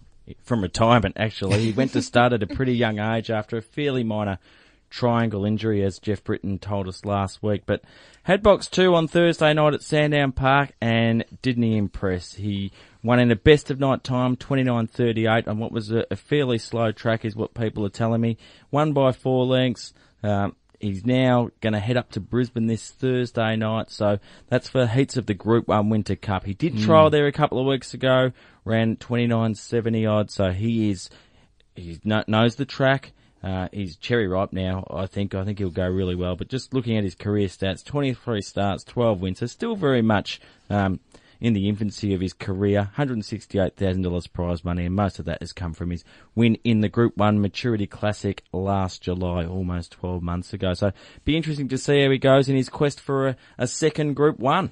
from 0.43 0.62
retirement 0.62 1.17
actually. 1.19 1.61
He 1.61 1.73
went 1.73 1.93
to 1.93 2.03
start 2.11 2.33
at 2.33 2.43
a 2.43 2.47
pretty 2.47 2.75
young 2.75 2.99
age 2.99 3.31
after 3.31 3.57
a 3.57 3.62
fairly 3.62 4.05
minor 4.05 4.39
triangle 4.90 5.44
injury, 5.44 5.82
as 5.84 5.98
Jeff 5.98 6.22
Britton 6.22 6.58
told 6.58 6.88
us 6.88 7.04
last 7.04 7.42
week. 7.42 7.62
But 7.64 7.82
had 8.25 8.42
box 8.42 8.66
two 8.66 8.94
on 8.94 9.08
Thursday 9.08 9.54
night 9.54 9.75
at 9.75 9.82
Sandown 9.82 10.32
Park, 10.32 10.72
and 10.81 11.25
didn't 11.42 11.62
he 11.62 11.76
impress? 11.76 12.34
He 12.34 12.72
won 13.02 13.20
in 13.20 13.31
a 13.31 13.37
best 13.37 13.70
of 13.70 13.81
night 13.81 14.04
time, 14.04 14.37
29.38 14.37 15.48
on 15.48 15.58
what 15.58 15.72
was 15.72 15.90
a, 15.90 16.04
a 16.10 16.16
fairly 16.16 16.58
slow 16.58 16.92
track, 16.92 17.25
is 17.25 17.34
what 17.34 17.54
people 17.54 17.87
are 17.87 17.90
telling 17.90 18.20
me. 18.20 18.37
Won 18.70 18.92
by 18.92 19.12
four 19.12 19.46
lengths. 19.46 19.94
Um, 20.22 20.54
He's 20.81 21.04
now 21.04 21.50
going 21.60 21.75
to 21.75 21.78
head 21.78 21.98
up 21.98 22.10
to 22.12 22.20
Brisbane 22.20 22.66
this 22.66 22.90
Thursday 22.90 23.54
night, 23.54 23.90
so 23.90 24.19
that's 24.48 24.70
for 24.70 24.87
heats 24.87 25.19
of 25.19 25.26
the 25.26 25.34
Group 25.34 25.69
1 25.69 25.90
Winter 25.90 26.16
Cup. 26.16 26.46
He 26.46 26.54
did 26.54 26.78
trial 26.78 27.10
there 27.10 27.26
a 27.26 27.32
couple 27.32 27.60
of 27.60 27.66
weeks 27.66 27.92
ago, 27.92 28.32
ran 28.64 28.96
29.70 28.96 30.10
odd, 30.10 30.31
so 30.31 30.52
he 30.52 30.90
is, 30.90 31.10
he 31.75 32.00
knows 32.04 32.54
the 32.54 32.64
track. 32.64 33.12
Uh, 33.42 33.69
he's 33.72 33.96
cherry 33.96 34.28
ripe 34.28 34.52
now, 34.52 34.87
I 34.90 35.06
think. 35.06 35.34
I 35.34 35.44
think 35.44 35.58
he'll 35.58 35.70
go 35.70 35.88
really 35.88 36.14
well. 36.14 36.37
But 36.37 36.48
just 36.48 36.75
looking 36.75 36.96
at 36.96 37.04
his 37.04 37.14
career 37.14 37.48
stats, 37.48 37.84
23 37.84 38.42
starts, 38.42 38.84
12 38.84 39.20
wins, 39.20 39.38
so 39.38 39.46
still 39.46 39.76
very 39.76 40.02
much, 40.02 40.40
um, 40.68 41.00
in 41.40 41.54
the 41.54 41.68
infancy 41.68 42.12
of 42.12 42.20
his 42.20 42.35
career, 42.35 42.90
$168,000 42.99 44.32
prize 44.32 44.64
money, 44.64 44.85
and 44.85 44.94
most 44.94 45.18
of 45.18 45.25
that 45.25 45.40
has 45.40 45.52
come 45.52 45.73
from 45.73 45.90
his 45.90 46.04
win 46.35 46.56
in 46.64 46.80
the 46.80 46.88
Group 46.88 47.16
1 47.16 47.40
Maturity 47.40 47.87
Classic 47.87 48.42
last 48.52 49.02
July, 49.02 49.47
almost 49.47 49.92
12 49.92 50.23
months 50.23 50.52
ago. 50.52 50.75
So, 50.75 50.92
be 51.25 51.37
interesting 51.37 51.68
to 51.68 51.78
see 51.78 52.02
how 52.02 52.11
he 52.11 52.18
goes 52.18 52.49
in 52.49 52.56
his 52.56 52.68
quest 52.68 53.00
for 53.00 53.28
a, 53.28 53.37
a 53.59 53.66
second 53.66 54.14
Group 54.14 54.38
1. 54.38 54.70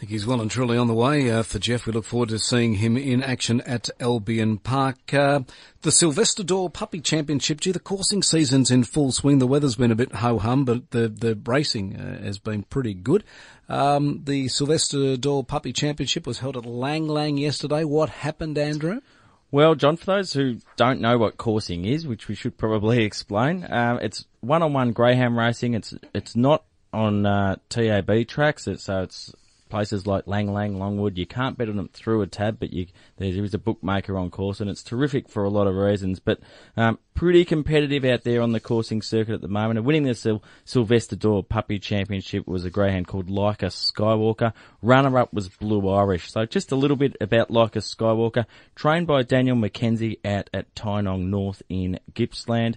I 0.00 0.08
think 0.08 0.12
he's 0.12 0.26
well 0.26 0.40
and 0.40 0.50
truly 0.50 0.78
on 0.78 0.86
the 0.86 0.94
way 0.94 1.30
uh, 1.30 1.42
for 1.42 1.58
Jeff. 1.58 1.84
We 1.84 1.92
look 1.92 2.06
forward 2.06 2.30
to 2.30 2.38
seeing 2.38 2.76
him 2.76 2.96
in 2.96 3.22
action 3.22 3.60
at 3.60 3.90
Albion 4.00 4.56
Park. 4.56 5.12
Uh, 5.12 5.40
the 5.82 5.92
Sylvester 5.92 6.42
Door 6.42 6.70
Puppy 6.70 7.02
Championship. 7.02 7.60
Gee, 7.60 7.72
the 7.72 7.80
coursing 7.80 8.22
season's 8.22 8.70
in 8.70 8.84
full 8.84 9.12
swing. 9.12 9.40
The 9.40 9.46
weather's 9.46 9.74
been 9.74 9.90
a 9.90 9.94
bit 9.94 10.14
ho-hum, 10.14 10.64
but 10.64 10.90
the, 10.92 11.06
the 11.06 11.38
racing 11.44 11.96
uh, 11.96 12.22
has 12.22 12.38
been 12.38 12.62
pretty 12.62 12.94
good. 12.94 13.24
Um, 13.68 14.22
the 14.24 14.48
Sylvester 14.48 15.18
Door 15.18 15.44
Puppy 15.44 15.70
Championship 15.70 16.26
was 16.26 16.38
held 16.38 16.56
at 16.56 16.64
Lang 16.64 17.06
Lang 17.06 17.36
yesterday. 17.36 17.84
What 17.84 18.08
happened, 18.08 18.56
Andrew? 18.56 19.02
Well, 19.50 19.74
John, 19.74 19.98
for 19.98 20.06
those 20.06 20.32
who 20.32 20.60
don't 20.76 21.02
know 21.02 21.18
what 21.18 21.36
coursing 21.36 21.84
is, 21.84 22.06
which 22.06 22.26
we 22.26 22.34
should 22.34 22.56
probably 22.56 23.04
explain, 23.04 23.66
um, 23.70 23.98
it's 24.00 24.24
one-on-one 24.40 24.92
greyhound 24.92 25.36
racing. 25.36 25.74
It's 25.74 25.92
it's 26.14 26.34
not 26.34 26.64
on 26.90 27.26
uh, 27.26 27.56
TAB 27.68 28.26
tracks, 28.26 28.66
so 28.78 29.02
it's 29.02 29.34
places 29.70 30.06
like 30.06 30.26
Lang 30.26 30.52
Lang, 30.52 30.78
Longwood. 30.78 31.16
You 31.16 31.26
can't 31.26 31.56
bet 31.56 31.68
on 31.68 31.76
them 31.76 31.88
through 31.92 32.22
a 32.22 32.26
tab, 32.26 32.58
but 32.58 32.72
you, 32.72 32.86
there 33.16 33.28
is 33.28 33.54
a 33.54 33.58
bookmaker 33.58 34.18
on 34.18 34.30
course, 34.30 34.60
and 34.60 34.68
it's 34.68 34.82
terrific 34.82 35.28
for 35.28 35.44
a 35.44 35.48
lot 35.48 35.66
of 35.66 35.74
reasons. 35.76 36.20
But 36.20 36.40
um, 36.76 36.98
pretty 37.14 37.44
competitive 37.44 38.04
out 38.04 38.24
there 38.24 38.40
on 38.42 38.52
the 38.52 38.60
coursing 38.60 39.02
circuit 39.02 39.34
at 39.34 39.40
the 39.40 39.48
moment. 39.48 39.78
And 39.78 39.86
winning 39.86 40.04
the 40.04 40.14
Syl- 40.14 40.42
Sylvester 40.64 41.16
Door 41.16 41.44
Puppy 41.44 41.78
Championship 41.78 42.46
was 42.46 42.64
a 42.64 42.70
greyhound 42.70 43.06
called 43.08 43.28
Leica 43.28 43.68
Skywalker. 43.68 44.52
Runner-up 44.82 45.32
was 45.32 45.48
Blue 45.48 45.88
Irish. 45.88 46.30
So 46.30 46.46
just 46.46 46.72
a 46.72 46.76
little 46.76 46.96
bit 46.96 47.16
about 47.20 47.50
Leica 47.50 47.82
Skywalker, 47.82 48.46
trained 48.74 49.06
by 49.06 49.22
Daniel 49.22 49.56
McKenzie 49.56 50.18
out 50.24 50.50
at 50.52 50.74
Tynong 50.74 51.26
North 51.26 51.62
in 51.68 52.00
Gippsland. 52.14 52.76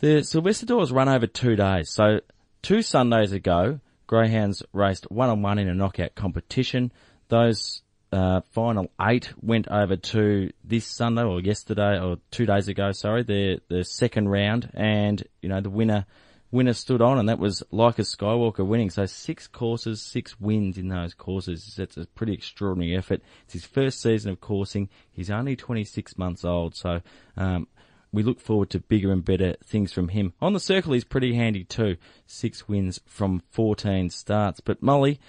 The 0.00 0.22
Sylvester 0.22 0.66
Doors 0.66 0.92
run 0.92 1.08
over 1.08 1.26
two 1.26 1.56
days. 1.56 1.90
So 1.90 2.20
two 2.62 2.82
Sundays 2.82 3.32
ago, 3.32 3.80
Greyhounds 4.06 4.62
raced 4.72 5.10
one 5.10 5.30
on 5.30 5.42
one 5.42 5.58
in 5.58 5.68
a 5.68 5.74
knockout 5.74 6.14
competition. 6.14 6.92
Those 7.28 7.82
uh, 8.12 8.42
final 8.52 8.90
eight 9.00 9.32
went 9.40 9.66
over 9.68 9.96
to 9.96 10.50
this 10.62 10.86
Sunday 10.86 11.22
or 11.22 11.40
yesterday 11.40 11.98
or 11.98 12.18
two 12.30 12.46
days 12.46 12.68
ago. 12.68 12.92
Sorry, 12.92 13.22
the 13.22 13.60
the 13.68 13.84
second 13.84 14.28
round, 14.28 14.70
and 14.74 15.22
you 15.42 15.48
know 15.48 15.60
the 15.60 15.70
winner 15.70 16.06
winner 16.54 16.72
stood 16.72 17.02
on, 17.02 17.18
and 17.18 17.28
that 17.28 17.40
was 17.40 17.64
like 17.72 17.98
a 17.98 18.02
Skywalker 18.02 18.64
winning. 18.64 18.88
So 18.88 19.04
six 19.06 19.48
courses, 19.48 20.00
six 20.00 20.38
wins 20.40 20.78
in 20.78 20.88
those 20.88 21.12
courses. 21.12 21.74
That's 21.76 21.96
a 21.96 22.06
pretty 22.06 22.32
extraordinary 22.32 22.96
effort. 22.96 23.20
It's 23.44 23.54
his 23.54 23.66
first 23.66 24.00
season 24.00 24.30
of 24.30 24.40
coursing. 24.40 24.88
He's 25.10 25.30
only 25.30 25.56
26 25.56 26.16
months 26.16 26.44
old, 26.44 26.76
so 26.76 27.00
um, 27.36 27.66
we 28.14 28.22
look 28.22 28.40
forward 28.40 28.70
to 28.70 28.80
bigger 28.80 29.12
and 29.12 29.24
better 29.24 29.56
things 29.64 29.92
from 29.92 30.08
him. 30.08 30.32
On 30.40 30.52
the 30.52 30.60
circle, 30.60 30.92
he's 30.92 31.04
pretty 31.04 31.34
handy 31.34 31.64
too. 31.64 31.96
Six 32.26 32.68
wins 32.68 33.00
from 33.06 33.42
14 33.50 34.10
starts. 34.10 34.60
But 34.60 34.82
Molly, 34.82 35.20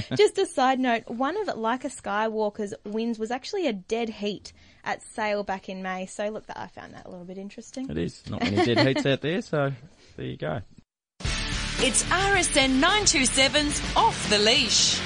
Just 0.18 0.38
a 0.38 0.46
side 0.46 0.80
note, 0.80 1.04
one 1.08 1.36
of 1.38 1.58
Like 1.58 1.84
a 1.84 1.90
Skywalker's 1.90 2.74
wins 2.86 3.20
was 3.20 3.32
actually 3.32 3.68
a 3.68 3.74
dead 3.74 4.08
heat 4.10 4.54
at 4.86 5.02
Sale 5.02 5.44
back 5.44 5.68
in 5.68 5.82
May. 5.82 6.06
So 6.06 6.30
look, 6.30 6.46
that 6.48 6.58
I 6.58 6.68
found 6.68 6.94
that 6.94 7.06
a 7.06 7.10
little 7.10 7.26
bit 7.26 7.38
interesting. 7.38 7.90
It 7.90 7.98
is. 7.98 8.24
Not 8.30 8.42
many 8.42 8.64
dead 8.64 8.88
heats 8.88 9.06
out 9.06 9.22
there, 9.22 9.42
so 9.42 9.72
there 10.16 10.26
you 10.26 10.38
go. 10.38 10.62
It's 11.80 12.04
RSN 12.04 12.80
927's 12.80 13.82
Off 13.98 14.30
the 14.30 14.38
Leash. 14.38 15.02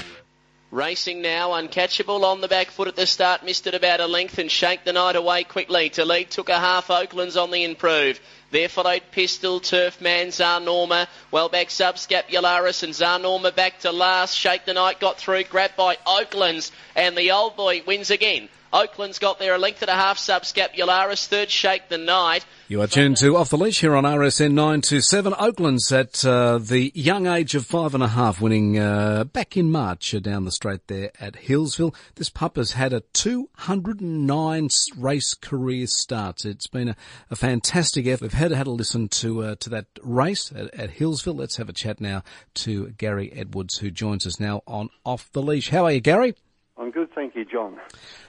Racing 0.70 1.20
now, 1.20 1.50
uncatchable 1.50 2.22
on 2.22 2.40
the 2.40 2.46
back 2.46 2.68
foot 2.70 2.86
at 2.86 2.94
the 2.94 3.04
start, 3.04 3.44
missed 3.44 3.66
it 3.66 3.74
about 3.74 3.98
a 3.98 4.06
length 4.06 4.38
and 4.38 4.48
shake 4.48 4.84
the 4.84 4.92
night 4.92 5.16
away 5.16 5.42
quickly. 5.42 5.90
To 5.90 6.04
lead 6.04 6.30
took 6.30 6.48
a 6.48 6.60
half 6.60 6.90
Oakland's 6.90 7.36
on 7.36 7.50
the 7.50 7.64
improve. 7.64 8.20
There 8.52 8.68
followed 8.68 9.02
Pistol, 9.10 9.58
Turf 9.58 10.00
Man, 10.00 10.28
Zarnorma. 10.28 11.08
Well 11.32 11.48
back 11.48 11.68
Subscapularis 11.68 12.84
and 12.84 12.92
Zarnorma 12.92 13.52
back 13.54 13.80
to 13.80 13.90
last. 13.90 14.36
Shake 14.36 14.64
the 14.64 14.74
Night 14.74 15.00
got 15.00 15.18
through, 15.18 15.42
grabbed 15.44 15.76
by 15.76 15.98
Oakland's 16.06 16.70
and 16.94 17.16
the 17.16 17.32
old 17.32 17.56
boy 17.56 17.82
wins 17.84 18.12
again. 18.12 18.48
Oakland's 18.72 19.18
got 19.18 19.38
there 19.40 19.54
a 19.54 19.58
length 19.58 19.82
and 19.82 19.90
a 19.90 19.94
half 19.94 20.18
Subscapularis. 20.18 21.26
Third 21.26 21.50
Shake 21.50 21.88
the 21.88 21.98
Night. 21.98 22.46
You 22.68 22.80
are 22.80 22.86
tuned 22.86 23.16
to 23.16 23.36
Off 23.36 23.50
the 23.50 23.58
Leash 23.58 23.80
here 23.80 23.96
on 23.96 24.04
RSN 24.04 24.52
927. 24.52 25.34
Oakland's 25.36 25.90
at 25.90 26.24
uh, 26.24 26.58
the 26.58 26.92
young 26.94 27.26
age 27.26 27.56
of 27.56 27.66
five 27.66 27.94
and 27.94 28.02
a 28.02 28.08
half, 28.08 28.40
winning 28.40 28.78
uh, 28.78 29.24
back 29.24 29.56
in 29.56 29.72
March 29.72 30.14
uh, 30.14 30.20
down 30.20 30.44
the 30.44 30.52
straight 30.52 30.86
there 30.86 31.10
at 31.18 31.34
Healesville. 31.34 31.96
This 32.14 32.30
pup 32.30 32.54
has 32.54 32.72
had 32.72 32.92
a 32.92 33.00
209 33.12 34.68
race 34.96 35.34
career 35.34 35.88
starts. 35.88 36.44
It's 36.44 36.68
been 36.68 36.90
a, 36.90 36.96
a 37.28 37.34
fantastic 37.34 38.06
effort. 38.06 38.22
We've 38.22 38.32
had, 38.34 38.52
had 38.52 38.68
a 38.68 38.70
listen 38.70 39.08
to 39.08 39.42
uh, 39.42 39.54
to 39.56 39.70
that 39.70 39.86
race 40.04 40.52
at, 40.54 40.72
at 40.72 40.98
Healesville. 40.98 41.36
Let's 41.36 41.56
have 41.56 41.68
a 41.68 41.72
chat 41.72 42.00
now 42.00 42.22
to 42.54 42.90
Gary 42.90 43.32
Edwards, 43.32 43.78
who 43.78 43.90
joins 43.90 44.26
us 44.26 44.38
now 44.38 44.62
on 44.68 44.90
Off 45.04 45.28
the 45.32 45.42
Leash. 45.42 45.70
How 45.70 45.86
are 45.86 45.92
you, 45.92 46.00
Gary? 46.00 46.36
I'm 46.80 46.90
good, 46.90 47.12
thank 47.14 47.36
you, 47.36 47.44
John. 47.44 47.78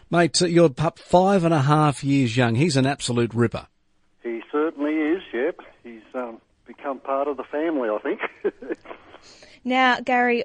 Mate, 0.09 0.41
your 0.41 0.69
pup 0.69 0.99
five 0.99 1.45
and 1.45 1.53
a 1.53 1.61
half 1.61 2.03
years 2.03 2.35
young. 2.35 2.55
He's 2.55 2.75
an 2.75 2.85
absolute 2.85 3.33
ripper. 3.33 3.67
He 4.21 4.41
certainly 4.51 4.93
is, 4.93 5.21
yep. 5.33 5.59
He's 5.83 6.01
um, 6.13 6.41
become 6.67 6.99
part 6.99 7.27
of 7.27 7.37
the 7.37 7.43
family, 7.45 7.89
I 7.89 7.97
think. 7.99 8.19
Now, 9.63 9.99
Gary, 9.99 10.43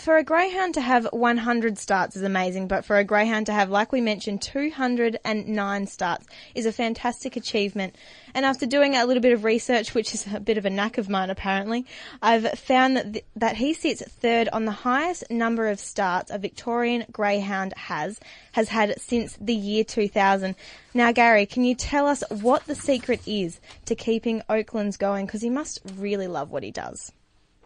for 0.00 0.16
a 0.16 0.24
greyhound 0.24 0.74
to 0.74 0.80
have 0.80 1.06
100 1.12 1.78
starts 1.78 2.16
is 2.16 2.22
amazing, 2.22 2.68
but 2.68 2.84
for 2.84 2.96
a 2.96 3.04
greyhound 3.04 3.46
to 3.46 3.52
have, 3.52 3.70
like 3.70 3.92
we 3.92 4.00
mentioned, 4.00 4.40
209 4.42 5.86
starts 5.86 6.26
is 6.54 6.66
a 6.66 6.72
fantastic 6.72 7.36
achievement. 7.36 7.94
And 8.34 8.46
after 8.46 8.66
doing 8.66 8.96
a 8.96 9.04
little 9.04 9.20
bit 9.20 9.32
of 9.32 9.44
research, 9.44 9.94
which 9.94 10.14
is 10.14 10.26
a 10.32 10.40
bit 10.40 10.58
of 10.58 10.64
a 10.64 10.70
knack 10.70 10.98
of 10.98 11.08
mine 11.08 11.30
apparently, 11.30 11.86
I've 12.22 12.58
found 12.58 12.96
that 12.96 13.12
th- 13.12 13.24
that 13.36 13.56
he 13.56 13.74
sits 13.74 14.02
third 14.02 14.48
on 14.52 14.64
the 14.64 14.72
highest 14.72 15.30
number 15.30 15.68
of 15.68 15.78
starts 15.78 16.30
a 16.30 16.38
Victorian 16.38 17.04
greyhound 17.12 17.74
has 17.76 18.20
has 18.52 18.68
had 18.68 19.00
since 19.00 19.36
the 19.40 19.54
year 19.54 19.84
2000. 19.84 20.56
Now, 20.94 21.12
Gary, 21.12 21.46
can 21.46 21.64
you 21.64 21.74
tell 21.74 22.06
us 22.06 22.22
what 22.30 22.64
the 22.66 22.74
secret 22.74 23.20
is 23.26 23.60
to 23.84 23.94
keeping 23.94 24.42
Oakland's 24.48 24.96
going? 24.96 25.26
Because 25.26 25.42
he 25.42 25.50
must 25.50 25.80
really 25.96 26.26
love 26.26 26.50
what 26.50 26.62
he 26.62 26.70
does. 26.70 27.12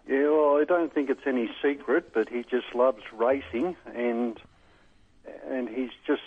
Yeah, 0.09 0.29
well, 0.29 0.57
I 0.57 0.65
don't 0.65 0.93
think 0.93 1.11
it's 1.11 1.27
any 1.27 1.51
secret, 1.63 2.13
but 2.13 2.29
he 2.29 2.43
just 2.43 2.75
loves 2.75 3.03
racing, 3.13 3.77
and 3.95 4.41
and 5.49 5.69
he's 5.69 5.91
just 6.07 6.23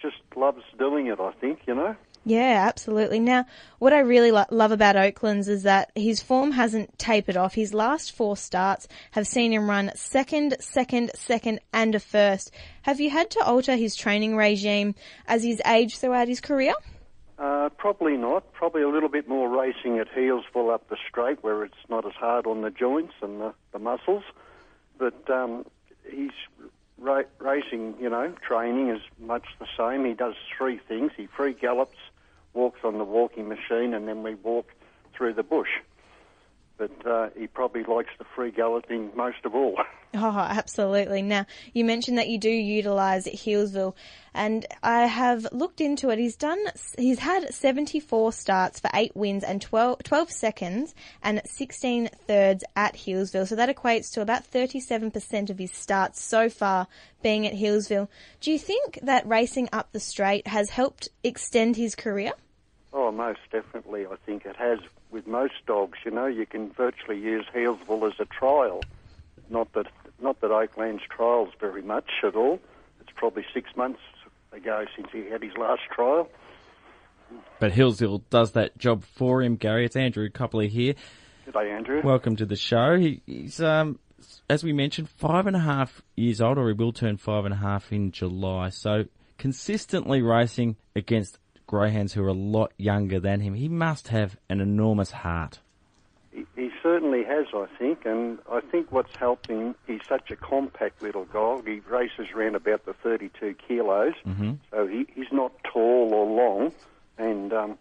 just 0.00 0.16
loves 0.36 0.62
doing 0.78 1.06
it. 1.06 1.20
I 1.20 1.32
think, 1.32 1.60
you 1.66 1.74
know. 1.74 1.96
Yeah, 2.24 2.66
absolutely. 2.68 3.20
Now, 3.20 3.46
what 3.78 3.94
I 3.94 4.00
really 4.00 4.30
lo- 4.30 4.44
love 4.50 4.72
about 4.72 4.96
Oakland's 4.96 5.48
is 5.48 5.62
that 5.62 5.90
his 5.94 6.20
form 6.20 6.52
hasn't 6.52 6.98
tapered 6.98 7.36
off. 7.36 7.54
His 7.54 7.72
last 7.72 8.12
four 8.12 8.36
starts 8.36 8.86
have 9.12 9.26
seen 9.26 9.52
him 9.52 9.70
run 9.70 9.92
second, 9.94 10.56
second, 10.60 11.10
second, 11.14 11.60
and 11.72 11.94
a 11.94 12.00
first. 12.00 12.50
Have 12.82 13.00
you 13.00 13.08
had 13.10 13.30
to 13.30 13.40
alter 13.40 13.76
his 13.76 13.96
training 13.96 14.36
regime 14.36 14.94
as 15.26 15.42
he's 15.42 15.62
aged 15.64 15.98
throughout 15.98 16.28
his 16.28 16.40
career? 16.40 16.74
Uh, 17.38 17.68
probably 17.76 18.16
not. 18.16 18.52
Probably 18.52 18.82
a 18.82 18.88
little 18.88 19.08
bit 19.08 19.28
more 19.28 19.48
racing 19.48 19.98
at 19.98 20.08
Healesville 20.10 20.72
up 20.74 20.88
the 20.88 20.96
straight 21.08 21.42
where 21.44 21.64
it's 21.64 21.74
not 21.88 22.04
as 22.04 22.14
hard 22.14 22.46
on 22.46 22.62
the 22.62 22.70
joints 22.70 23.14
and 23.22 23.40
the, 23.40 23.54
the 23.72 23.78
muscles. 23.78 24.24
But 24.98 25.30
um, 25.30 25.64
he's 26.10 26.32
ra- 26.98 27.22
racing, 27.38 27.94
you 28.00 28.10
know, 28.10 28.34
training 28.46 28.90
is 28.90 29.00
much 29.20 29.44
the 29.60 29.66
same. 29.76 30.04
He 30.04 30.14
does 30.14 30.34
three 30.56 30.78
things. 30.88 31.12
He 31.16 31.26
free 31.26 31.52
gallops, 31.52 31.98
walks 32.54 32.80
on 32.82 32.98
the 32.98 33.04
walking 33.04 33.48
machine, 33.48 33.94
and 33.94 34.08
then 34.08 34.24
we 34.24 34.34
walk 34.34 34.72
through 35.16 35.34
the 35.34 35.44
bush. 35.44 35.70
But 36.76 37.06
uh, 37.06 37.28
he 37.36 37.46
probably 37.46 37.84
likes 37.84 38.10
the 38.18 38.24
free 38.34 38.50
galloping 38.50 39.12
most 39.14 39.44
of 39.44 39.54
all. 39.54 39.78
Oh, 40.14 40.38
absolutely. 40.38 41.20
Now, 41.20 41.44
you 41.74 41.84
mentioned 41.84 42.16
that 42.16 42.28
you 42.28 42.38
do 42.38 42.50
utilise 42.50 43.26
Healesville, 43.26 43.94
and 44.32 44.64
I 44.82 45.06
have 45.06 45.46
looked 45.52 45.82
into 45.82 46.08
it. 46.08 46.18
He's 46.18 46.36
done, 46.36 46.58
he's 46.96 47.18
had 47.18 47.52
74 47.52 48.32
starts 48.32 48.80
for 48.80 48.88
8 48.94 49.14
wins 49.14 49.44
and 49.44 49.60
12, 49.60 50.02
12 50.02 50.30
seconds 50.30 50.94
and 51.22 51.42
16 51.44 52.08
thirds 52.26 52.64
at 52.74 52.94
Healesville. 52.94 53.46
So 53.46 53.54
that 53.56 53.74
equates 53.74 54.10
to 54.14 54.22
about 54.22 54.50
37% 54.50 55.50
of 55.50 55.58
his 55.58 55.72
starts 55.72 56.22
so 56.22 56.48
far 56.48 56.86
being 57.22 57.46
at 57.46 57.54
Healesville. 57.54 58.08
Do 58.40 58.50
you 58.50 58.58
think 58.58 59.00
that 59.02 59.26
racing 59.26 59.68
up 59.72 59.92
the 59.92 60.00
straight 60.00 60.46
has 60.46 60.70
helped 60.70 61.10
extend 61.22 61.76
his 61.76 61.94
career? 61.94 62.32
Oh, 62.94 63.12
most 63.12 63.40
definitely. 63.52 64.06
I 64.06 64.16
think 64.24 64.46
it 64.46 64.56
has 64.56 64.78
with 65.10 65.26
most 65.26 65.54
dogs. 65.66 65.98
You 66.04 66.12
know, 66.12 66.26
you 66.26 66.46
can 66.46 66.70
virtually 66.70 67.18
use 67.18 67.44
Healesville 67.54 68.10
as 68.10 68.18
a 68.18 68.24
trial. 68.24 68.82
Not 69.50 69.72
that 69.72 69.86
not 70.20 70.40
that 70.40 70.50
Oakland's 70.50 71.02
trials 71.08 71.48
very 71.60 71.82
much 71.82 72.10
at 72.24 72.34
all. 72.34 72.58
It's 73.00 73.10
probably 73.14 73.44
six 73.54 73.70
months 73.76 74.00
ago 74.52 74.84
since 74.96 75.08
he 75.12 75.30
had 75.30 75.42
his 75.42 75.56
last 75.56 75.82
trial. 75.94 76.28
But 77.60 77.72
Healesville 77.72 78.22
does 78.30 78.52
that 78.52 78.78
job 78.78 79.04
for 79.04 79.42
him, 79.42 79.56
Gary. 79.56 79.84
It's 79.84 79.96
Andrew 79.96 80.30
Copley 80.30 80.68
here. 80.68 80.94
G'day, 81.46 81.76
Andrew. 81.76 82.02
Welcome 82.02 82.36
to 82.36 82.46
the 82.46 82.56
show. 82.56 82.96
He, 82.96 83.22
he's, 83.26 83.60
um, 83.60 83.98
as 84.48 84.64
we 84.64 84.72
mentioned, 84.72 85.08
five 85.08 85.46
and 85.46 85.56
a 85.56 85.60
half 85.60 86.02
years 86.16 86.40
old, 86.40 86.58
or 86.58 86.68
he 86.68 86.72
will 86.72 86.92
turn 86.92 87.16
five 87.16 87.44
and 87.44 87.54
a 87.54 87.58
half 87.58 87.92
in 87.92 88.12
July. 88.12 88.70
So 88.70 89.04
consistently 89.38 90.22
racing 90.22 90.76
against 90.96 91.38
greyhounds 91.66 92.14
who 92.14 92.24
are 92.24 92.28
a 92.28 92.32
lot 92.32 92.72
younger 92.76 93.20
than 93.20 93.40
him. 93.40 93.54
He 93.54 93.68
must 93.68 94.08
have 94.08 94.36
an 94.48 94.60
enormous 94.60 95.10
heart. 95.10 95.60
He, 96.54 96.62
he 96.62 96.70
certainly 96.82 97.24
has, 97.24 97.46
I 97.54 97.66
think, 97.78 98.04
and 98.04 98.38
I 98.50 98.60
think 98.60 98.92
what's 98.92 99.14
helped 99.16 99.48
him, 99.48 99.74
he's 99.86 100.00
such 100.08 100.30
a 100.30 100.36
compact 100.36 101.02
little 101.02 101.24
dog. 101.26 101.66
He 101.66 101.80
races 101.80 102.28
around 102.34 102.54
about 102.54 102.84
the 102.86 102.92
32 102.92 103.54
kilos, 103.66 104.14
Mm-hmm. 104.26 104.52
so 104.70 104.86
he, 104.86 105.06
he's 105.14 105.32
not 105.32 105.52
tall 105.64 106.12
or 106.12 106.26
long, 106.26 106.72
and 107.16 107.52
um, 107.52 107.78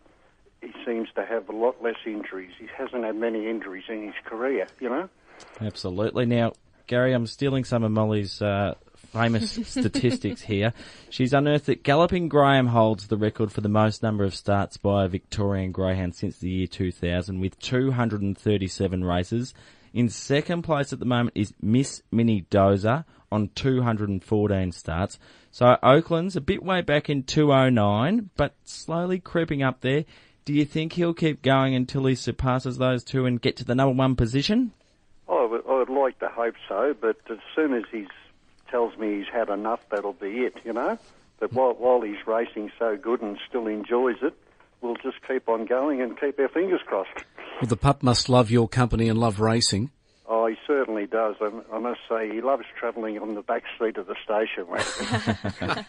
he 0.61 0.71
seems 0.85 1.09
to 1.15 1.25
have 1.25 1.49
a 1.49 1.51
lot 1.51 1.81
less 1.83 1.97
injuries. 2.05 2.51
He 2.59 2.67
hasn't 2.75 3.03
had 3.03 3.15
many 3.15 3.47
injuries 3.49 3.85
in 3.89 4.05
his 4.07 4.15
career, 4.25 4.67
you 4.79 4.89
know. 4.89 5.09
Absolutely. 5.61 6.25
Now, 6.25 6.53
Gary, 6.87 7.13
I'm 7.13 7.27
stealing 7.27 7.63
some 7.63 7.83
of 7.83 7.91
Molly's 7.91 8.41
uh, 8.41 8.73
famous 9.11 9.51
statistics 9.63 10.41
here. 10.41 10.73
She's 11.09 11.33
unearthed 11.33 11.65
that 11.67 11.83
Galloping 11.83 12.29
Graham 12.29 12.67
holds 12.67 13.07
the 13.07 13.17
record 13.17 13.51
for 13.51 13.61
the 13.61 13.69
most 13.69 14.03
number 14.03 14.23
of 14.23 14.35
starts 14.35 14.77
by 14.77 15.05
a 15.05 15.07
Victorian 15.07 15.71
greyhound 15.71 16.15
since 16.15 16.37
the 16.37 16.49
year 16.49 16.67
2000 16.67 17.39
with 17.39 17.59
237 17.59 19.03
races. 19.03 19.53
In 19.93 20.09
second 20.09 20.61
place 20.61 20.93
at 20.93 20.99
the 20.99 21.05
moment 21.05 21.35
is 21.35 21.53
Miss 21.61 22.03
Minnie 22.11 22.45
Dozer 22.51 23.05
on 23.31 23.49
214 23.55 24.71
starts. 24.71 25.19
So 25.51 25.77
Oakland's 25.81 26.35
a 26.35 26.41
bit 26.41 26.63
way 26.63 26.81
back 26.81 27.09
in 27.09 27.23
209, 27.23 28.29
but 28.35 28.53
slowly 28.63 29.19
creeping 29.19 29.63
up 29.63 29.81
there. 29.81 30.05
Do 30.45 30.53
you 30.53 30.65
think 30.65 30.93
he'll 30.93 31.13
keep 31.13 31.41
going 31.41 31.75
until 31.75 32.05
he 32.05 32.15
surpasses 32.15 32.77
those 32.77 33.03
two 33.03 33.25
and 33.25 33.41
get 33.41 33.57
to 33.57 33.65
the 33.65 33.75
number 33.75 33.97
one 33.97 34.15
position? 34.15 34.71
Oh, 35.27 35.45
I 35.45 35.51
would, 35.51 35.61
I 35.67 35.73
would 35.79 35.89
like 35.89 36.19
to 36.19 36.29
hope 36.29 36.55
so, 36.69 36.95
but 36.99 37.17
as 37.29 37.39
soon 37.55 37.73
as 37.73 37.83
he 37.91 38.07
tells 38.69 38.97
me 38.97 39.17
he's 39.17 39.33
had 39.33 39.49
enough, 39.49 39.79
that'll 39.89 40.13
be 40.13 40.45
it, 40.45 40.55
you 40.63 40.73
know. 40.73 40.97
But 41.39 41.53
while, 41.53 41.73
while 41.73 42.01
he's 42.01 42.25
racing 42.25 42.71
so 42.79 42.97
good 42.97 43.21
and 43.21 43.37
still 43.47 43.67
enjoys 43.67 44.17
it, 44.21 44.33
we'll 44.81 44.95
just 44.95 45.17
keep 45.27 45.47
on 45.47 45.65
going 45.65 46.01
and 46.01 46.19
keep 46.19 46.39
our 46.39 46.47
fingers 46.49 46.81
crossed. 46.85 47.25
Well, 47.61 47.69
the 47.69 47.77
pup 47.77 48.03
must 48.03 48.29
love 48.29 48.49
your 48.49 48.67
company 48.67 49.09
and 49.09 49.19
love 49.19 49.39
racing. 49.39 49.91
Oh, 50.29 50.47
he 50.47 50.55
certainly 50.67 51.07
does. 51.07 51.35
I, 51.39 51.49
I 51.73 51.79
must 51.79 52.01
say, 52.09 52.29
he 52.29 52.41
loves 52.41 52.65
travelling 52.77 53.17
on 53.17 53.35
the 53.35 53.41
back 53.41 53.63
seat 53.79 53.97
of 53.97 54.07
the 54.07 54.15
station 54.23 54.67
wagon. 54.67 55.85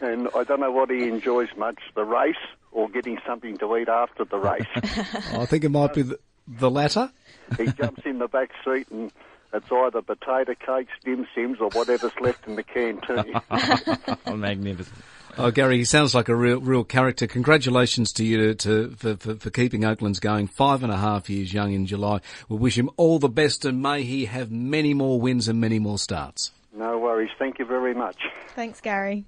and 0.00 0.28
I 0.36 0.44
don't 0.44 0.60
know 0.60 0.70
what 0.70 0.90
he 0.90 1.08
enjoys 1.08 1.48
much, 1.56 1.80
the 1.96 2.04
race 2.04 2.36
or 2.70 2.88
getting 2.88 3.18
something 3.26 3.56
to 3.58 3.76
eat 3.76 3.88
after 3.88 4.24
the 4.24 4.38
race. 4.38 4.66
I 4.76 5.46
think 5.46 5.64
it 5.64 5.70
might 5.70 5.94
be 5.94 6.02
the, 6.02 6.18
the 6.46 6.70
latter. 6.70 7.10
he 7.56 7.66
jumps 7.72 8.02
in 8.04 8.18
the 8.18 8.28
back 8.28 8.50
seat 8.64 8.88
and 8.90 9.10
it's 9.54 9.70
either 9.72 10.02
potato 10.02 10.54
cakes, 10.54 10.92
dim 11.04 11.26
sims, 11.34 11.58
or 11.60 11.70
whatever's 11.70 12.12
left 12.20 12.46
in 12.46 12.56
the 12.56 12.62
canteen. 12.62 13.40
Oh, 14.26 14.36
magnificent. 14.36 14.96
Oh, 15.36 15.50
Gary, 15.50 15.78
he 15.78 15.84
sounds 15.84 16.14
like 16.14 16.28
a 16.28 16.34
real, 16.34 16.60
real 16.60 16.84
character. 16.84 17.26
Congratulations 17.26 18.12
to 18.14 18.24
you 18.24 18.38
to, 18.38 18.54
to 18.54 18.90
for, 18.96 19.16
for, 19.16 19.34
for 19.36 19.50
keeping 19.50 19.84
Oakland's 19.84 20.20
going. 20.20 20.46
Five 20.46 20.82
and 20.82 20.92
a 20.92 20.96
half 20.96 21.28
years 21.28 21.52
young 21.52 21.72
in 21.72 21.86
July. 21.86 22.20
We 22.48 22.56
wish 22.56 22.78
him 22.78 22.90
all 22.96 23.18
the 23.18 23.28
best 23.28 23.64
and 23.64 23.82
may 23.82 24.02
he 24.02 24.26
have 24.26 24.50
many 24.50 24.94
more 24.94 25.20
wins 25.20 25.48
and 25.48 25.60
many 25.60 25.78
more 25.78 25.98
starts. 25.98 26.52
no 26.72 26.98
worries. 26.98 27.30
Thank 27.38 27.58
you 27.58 27.64
very 27.64 27.94
much. 27.94 28.16
Thanks, 28.54 28.80
Gary. 28.80 29.24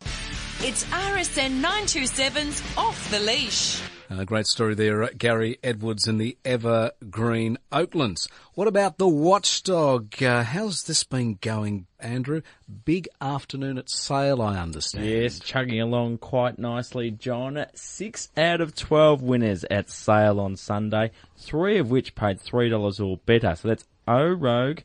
It's 0.61 0.85
RSN 0.85 1.61
927's 1.61 2.63
Off 2.79 3.11
the 3.11 3.21
Leash. 3.21 3.81
Uh, 4.17 4.25
great 4.25 4.47
story 4.47 4.75
there, 4.75 5.03
uh, 5.03 5.09
Gary 5.19 5.59
Edwards 5.63 6.09
and 6.09 6.19
the 6.19 6.39
Evergreen 6.43 7.59
Oaklands. 7.71 8.29
What 8.55 8.67
about 8.67 8.97
the 8.97 9.07
Watchdog? 9.07 10.23
Uh, 10.23 10.43
how's 10.43 10.85
this 10.85 11.05
been 11.05 11.37
going, 11.43 11.87
Andrew? 12.01 12.41
Big 12.87 13.09
afternoon 13.21 13.77
at 13.77 13.91
Sale, 13.91 14.41
I 14.41 14.57
understand. 14.57 15.05
Yes, 15.05 15.39
chugging 15.39 15.83
along 15.83 16.19
quite 16.19 16.59
nicely, 16.59 17.11
John. 17.11 17.67
Six 17.75 18.31
out 18.39 18.63
of 18.63 18.75
12 18.75 19.21
winners 19.21 19.67
at 19.71 19.91
sale 19.91 20.41
on 20.41 20.57
Sunday, 20.57 21.11
three 21.37 21.77
of 21.77 21.91
which 21.91 22.15
paid 22.15 22.41
$3 22.41 23.07
or 23.07 23.19
better. 23.27 23.55
So 23.55 23.69
that's 23.69 23.85
O 24.09 24.31
Rogue, 24.31 24.79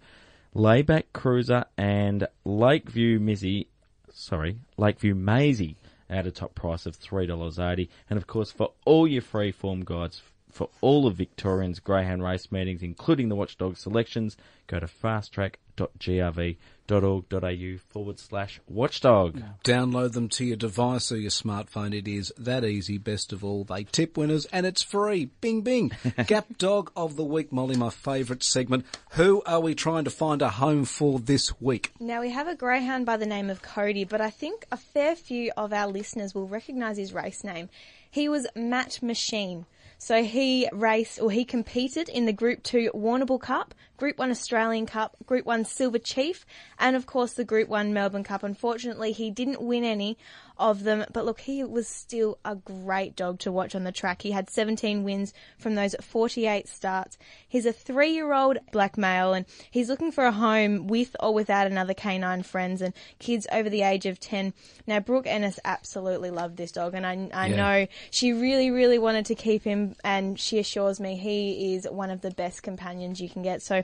Layback 0.53 1.05
Cruiser, 1.13 1.63
and 1.77 2.27
Lakeview 2.43 3.19
Mizzy, 3.19 3.67
sorry, 4.11 4.57
Lakeview 4.75 5.15
Maisie 5.15 5.77
at 6.11 6.27
a 6.27 6.31
top 6.31 6.53
price 6.53 6.85
of 6.85 6.99
$3.80. 6.99 7.87
And 8.09 8.17
of 8.17 8.27
course, 8.27 8.51
for 8.51 8.73
all 8.85 9.07
your 9.07 9.21
free 9.21 9.51
form 9.51 9.83
guides 9.83 10.21
for 10.51 10.69
all 10.81 11.07
of 11.07 11.15
Victorian's 11.15 11.79
Greyhound 11.79 12.23
race 12.23 12.51
meetings, 12.51 12.83
including 12.83 13.29
the 13.29 13.35
Watchdog 13.35 13.77
selections, 13.77 14.37
go 14.67 14.79
to 14.79 14.87
fasttrack.grv.org.au 14.87 17.77
forward 17.89 18.19
slash 18.19 18.59
watchdog. 18.67 19.41
Download 19.63 20.13
them 20.13 20.29
to 20.29 20.45
your 20.45 20.57
device 20.57 21.11
or 21.11 21.17
your 21.17 21.31
smartphone. 21.31 21.97
It 21.97 22.07
is 22.07 22.33
that 22.37 22.63
easy. 22.63 22.97
Best 22.97 23.33
of 23.33 23.43
all, 23.43 23.63
they 23.63 23.83
tip 23.83 24.17
winners 24.17 24.45
and 24.45 24.65
it's 24.65 24.81
free. 24.81 25.25
Bing, 25.41 25.61
bing. 25.61 25.91
Gap 26.27 26.57
Dog 26.57 26.91
of 26.95 27.15
the 27.15 27.23
Week, 27.23 27.51
Molly, 27.51 27.75
my 27.75 27.89
favourite 27.89 28.43
segment. 28.43 28.85
Who 29.11 29.41
are 29.45 29.59
we 29.59 29.75
trying 29.75 30.05
to 30.05 30.09
find 30.09 30.41
a 30.41 30.49
home 30.49 30.85
for 30.85 31.19
this 31.19 31.59
week? 31.61 31.91
Now 31.99 32.21
we 32.21 32.31
have 32.31 32.47
a 32.47 32.55
greyhound 32.55 33.05
by 33.05 33.17
the 33.17 33.25
name 33.25 33.49
of 33.49 33.61
Cody, 33.61 34.03
but 34.03 34.21
I 34.21 34.29
think 34.29 34.65
a 34.71 34.77
fair 34.77 35.15
few 35.15 35.51
of 35.57 35.73
our 35.73 35.87
listeners 35.87 36.35
will 36.35 36.47
recognise 36.47 36.97
his 36.97 37.13
race 37.13 37.43
name. 37.43 37.69
He 38.09 38.27
was 38.27 38.47
Matt 38.55 39.01
Machine. 39.01 39.65
So 40.03 40.23
he 40.23 40.67
raced 40.71 41.21
or 41.21 41.29
he 41.29 41.45
competed 41.45 42.09
in 42.09 42.25
the 42.25 42.33
Group 42.33 42.63
2 42.63 42.89
Warnable 42.95 43.39
Cup, 43.39 43.75
Group 43.97 44.17
1 44.17 44.31
Australian 44.31 44.87
Cup, 44.87 45.15
Group 45.27 45.45
1 45.45 45.63
Silver 45.65 45.99
Chief, 45.99 46.43
and 46.79 46.95
of 46.95 47.05
course 47.05 47.33
the 47.33 47.45
Group 47.45 47.69
1 47.69 47.93
Melbourne 47.93 48.23
Cup. 48.23 48.41
Unfortunately, 48.41 49.11
he 49.11 49.29
didn't 49.29 49.61
win 49.61 49.83
any 49.83 50.17
of 50.57 50.83
them, 50.83 51.05
but 51.11 51.25
look, 51.25 51.41
he 51.41 51.63
was 51.63 51.87
still 51.87 52.37
a 52.45 52.55
great 52.55 53.15
dog 53.15 53.39
to 53.39 53.51
watch 53.51 53.75
on 53.75 53.83
the 53.83 53.91
track. 53.91 54.21
He 54.21 54.31
had 54.31 54.49
17 54.49 55.03
wins 55.03 55.33
from 55.57 55.75
those 55.75 55.95
48 56.01 56.67
starts. 56.67 57.17
He's 57.47 57.65
a 57.65 57.73
three 57.73 58.11
year 58.11 58.33
old 58.33 58.57
black 58.71 58.97
male 58.97 59.33
and 59.33 59.45
he's 59.69 59.89
looking 59.89 60.11
for 60.11 60.25
a 60.25 60.31
home 60.31 60.87
with 60.87 61.15
or 61.19 61.33
without 61.33 61.67
another 61.67 61.93
canine 61.93 62.43
friends 62.43 62.81
and 62.81 62.93
kids 63.19 63.47
over 63.51 63.69
the 63.69 63.81
age 63.81 64.05
of 64.05 64.19
10. 64.19 64.53
Now, 64.87 64.99
Brooke 64.99 65.27
Ennis 65.27 65.59
absolutely 65.65 66.31
loved 66.31 66.57
this 66.57 66.71
dog 66.71 66.93
and 66.93 67.05
I, 67.05 67.29
I 67.33 67.47
Yeah. 67.47 67.55
know 67.55 67.87
she 68.11 68.33
really, 68.33 68.71
really 68.71 68.99
wanted 68.99 69.25
to 69.27 69.35
keep 69.35 69.63
him 69.63 69.95
and 70.03 70.39
she 70.39 70.59
assures 70.59 70.99
me 70.99 71.15
he 71.15 71.75
is 71.75 71.87
one 71.89 72.11
of 72.11 72.21
the 72.21 72.31
best 72.31 72.63
companions 72.63 73.19
you 73.19 73.29
can 73.29 73.41
get. 73.41 73.61
So 73.61 73.83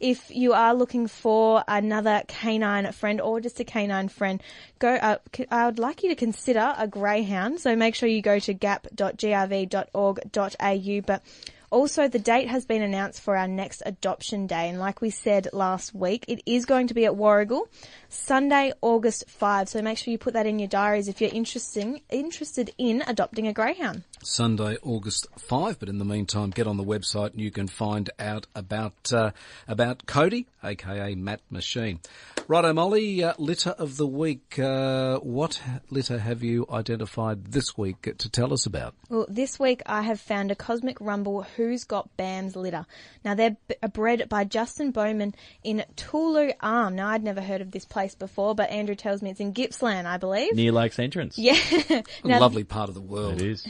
if 0.00 0.30
you 0.30 0.52
are 0.52 0.74
looking 0.74 1.06
for 1.06 1.64
another 1.66 2.22
canine 2.28 2.90
friend 2.92 3.20
or 3.20 3.40
just 3.40 3.60
a 3.60 3.64
canine 3.64 4.08
friend, 4.08 4.42
go, 4.78 4.94
uh, 4.94 5.18
I 5.50 5.66
would 5.66 5.78
like 5.78 6.02
you 6.02 6.08
to 6.10 6.14
consider 6.14 6.74
a 6.76 6.86
greyhound. 6.86 7.60
So 7.60 7.74
make 7.76 7.94
sure 7.94 8.08
you 8.08 8.22
go 8.22 8.38
to 8.38 8.54
gap.grv.org.au, 8.54 11.00
but 11.06 11.22
also, 11.70 12.08
the 12.08 12.18
date 12.18 12.48
has 12.48 12.64
been 12.64 12.80
announced 12.80 13.20
for 13.20 13.36
our 13.36 13.46
next 13.46 13.82
adoption 13.84 14.46
day, 14.46 14.70
and 14.70 14.78
like 14.78 15.02
we 15.02 15.10
said 15.10 15.48
last 15.52 15.94
week, 15.94 16.24
it 16.26 16.40
is 16.46 16.64
going 16.64 16.86
to 16.86 16.94
be 16.94 17.04
at 17.04 17.12
Warragul, 17.12 17.66
Sunday, 18.08 18.72
August 18.80 19.28
5. 19.28 19.68
So 19.68 19.82
make 19.82 19.98
sure 19.98 20.10
you 20.10 20.16
put 20.16 20.32
that 20.32 20.46
in 20.46 20.58
your 20.58 20.68
diaries 20.68 21.08
if 21.08 21.20
you're 21.20 21.30
interesting, 21.30 22.00
interested 22.08 22.72
in 22.78 23.02
adopting 23.06 23.48
a 23.48 23.52
greyhound. 23.52 24.04
Sunday, 24.22 24.78
August 24.82 25.26
5. 25.36 25.78
But 25.78 25.90
in 25.90 25.98
the 25.98 26.06
meantime, 26.06 26.50
get 26.50 26.66
on 26.66 26.78
the 26.78 26.84
website 26.84 27.32
and 27.32 27.40
you 27.40 27.50
can 27.50 27.68
find 27.68 28.08
out 28.18 28.46
about, 28.54 29.12
uh, 29.12 29.32
about 29.66 30.06
Cody, 30.06 30.46
aka 30.62 31.14
Matt 31.14 31.40
Machine. 31.50 32.00
Righto, 32.46 32.72
Molly, 32.72 33.22
uh, 33.22 33.34
litter 33.38 33.70
of 33.70 33.96
the 33.96 34.06
week. 34.06 34.58
Uh, 34.58 35.18
what 35.18 35.60
litter 35.90 36.18
have 36.18 36.42
you 36.42 36.66
identified 36.70 37.46
this 37.52 37.76
week 37.76 38.02
to 38.16 38.30
tell 38.30 38.52
us 38.52 38.64
about? 38.64 38.94
Well, 39.10 39.26
this 39.28 39.60
week 39.60 39.82
I 39.84 40.02
have 40.02 40.20
found 40.20 40.50
a 40.50 40.54
Cosmic 40.54 40.98
Rumble 41.00 41.42
Who's 41.56 41.84
Got 41.84 42.16
Bam's 42.16 42.56
litter. 42.56 42.86
Now 43.24 43.34
they're 43.34 43.56
b- 43.68 43.74
bred 43.92 44.28
by 44.28 44.44
Justin 44.44 44.92
Bowman 44.92 45.34
in 45.62 45.84
Toorloo 45.96 46.52
Arm. 46.60 46.96
Now 46.96 47.08
I'd 47.08 47.22
never 47.22 47.42
heard 47.42 47.60
of 47.60 47.70
this 47.70 47.84
place 47.84 48.14
before, 48.14 48.54
but 48.54 48.70
Andrew 48.70 48.94
tells 48.94 49.20
me 49.20 49.30
it's 49.30 49.40
in 49.40 49.52
Gippsland, 49.52 50.06
I 50.08 50.16
believe. 50.16 50.54
Near 50.54 50.72
Lakes 50.72 50.98
Entrance. 50.98 51.38
Yeah. 51.48 51.54
A 51.90 52.28
now, 52.28 52.40
lovely 52.40 52.64
part 52.64 52.88
of 52.88 52.94
the 52.94 53.00
world. 53.00 53.40
It 53.40 53.48
is. 53.48 53.66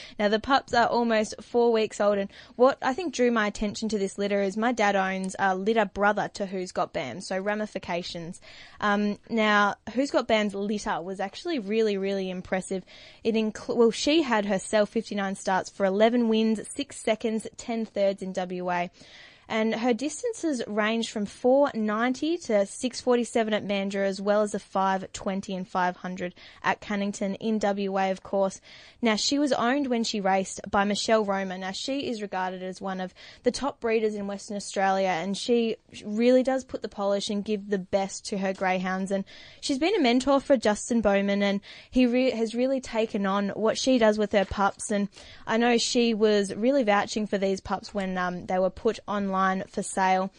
now 0.18 0.28
the 0.28 0.38
pups 0.38 0.72
are 0.72 0.86
almost 0.86 1.34
four 1.42 1.72
weeks 1.72 2.00
old, 2.00 2.16
and 2.18 2.30
what 2.56 2.78
I 2.80 2.94
think 2.94 3.12
drew 3.12 3.30
my 3.30 3.46
attention 3.46 3.88
to 3.90 3.98
this 3.98 4.16
litter 4.18 4.40
is 4.40 4.56
my 4.56 4.72
dad 4.72 4.96
owns 4.96 5.34
a 5.38 5.54
litter 5.54 5.84
brother 5.84 6.27
to 6.34 6.46
Who's 6.46 6.72
Got 6.72 6.92
Bam, 6.92 7.20
so 7.20 7.38
ramifications. 7.38 8.40
Um, 8.80 9.18
now 9.28 9.74
Who's 9.94 10.10
Got 10.10 10.28
Bam's 10.28 10.54
litter 10.54 11.00
was 11.00 11.20
actually 11.20 11.58
really, 11.58 11.96
really 11.96 12.30
impressive. 12.30 12.84
It 13.24 13.34
inclu- 13.34 13.76
well, 13.76 13.90
she 13.90 14.22
had 14.22 14.46
herself 14.46 14.90
59 14.90 15.34
starts 15.34 15.70
for 15.70 15.84
11 15.86 16.28
wins, 16.28 16.60
six 16.74 16.96
seconds, 16.96 17.46
10 17.56 17.86
thirds 17.86 18.22
in 18.22 18.32
WA. 18.34 18.88
And 19.48 19.74
her 19.76 19.94
distances 19.94 20.62
range 20.66 21.10
from 21.10 21.24
490 21.24 22.36
to 22.38 22.66
647 22.66 23.54
at 23.54 23.66
Mandurah, 23.66 24.06
as 24.06 24.20
well 24.20 24.42
as 24.42 24.54
a 24.54 24.58
520 24.58 25.54
and 25.54 25.66
500 25.66 26.34
at 26.62 26.82
Cannington 26.82 27.36
in 27.40 27.58
WA, 27.58 28.10
of 28.10 28.22
course. 28.22 28.60
Now, 29.00 29.16
she 29.16 29.38
was 29.38 29.52
owned 29.52 29.86
when 29.86 30.04
she 30.04 30.20
raced 30.20 30.60
by 30.70 30.84
Michelle 30.84 31.24
Roma. 31.24 31.56
Now, 31.56 31.70
she 31.70 32.10
is 32.10 32.20
regarded 32.20 32.62
as 32.62 32.80
one 32.82 33.00
of 33.00 33.14
the 33.42 33.50
top 33.50 33.80
breeders 33.80 34.14
in 34.14 34.26
Western 34.26 34.58
Australia, 34.58 35.08
and 35.08 35.34
she 35.36 35.76
really 36.04 36.42
does 36.42 36.64
put 36.64 36.82
the 36.82 36.88
polish 36.88 37.30
and 37.30 37.42
give 37.42 37.70
the 37.70 37.78
best 37.78 38.26
to 38.26 38.38
her 38.38 38.52
greyhounds. 38.52 39.10
And 39.10 39.24
she's 39.62 39.78
been 39.78 39.96
a 39.96 40.02
mentor 40.02 40.40
for 40.40 40.58
Justin 40.58 41.00
Bowman, 41.00 41.42
and 41.42 41.62
he 41.90 42.04
re- 42.04 42.32
has 42.32 42.54
really 42.54 42.82
taken 42.82 43.24
on 43.24 43.48
what 43.50 43.78
she 43.78 43.96
does 43.96 44.18
with 44.18 44.32
her 44.32 44.44
pups. 44.44 44.90
And 44.90 45.08
I 45.46 45.56
know 45.56 45.78
she 45.78 46.12
was 46.12 46.54
really 46.54 46.82
vouching 46.82 47.26
for 47.26 47.38
these 47.38 47.62
pups 47.62 47.94
when 47.94 48.18
um, 48.18 48.44
they 48.44 48.58
were 48.58 48.68
put 48.68 48.98
online 49.08 49.37
for 49.68 49.82
sale. 49.82 50.30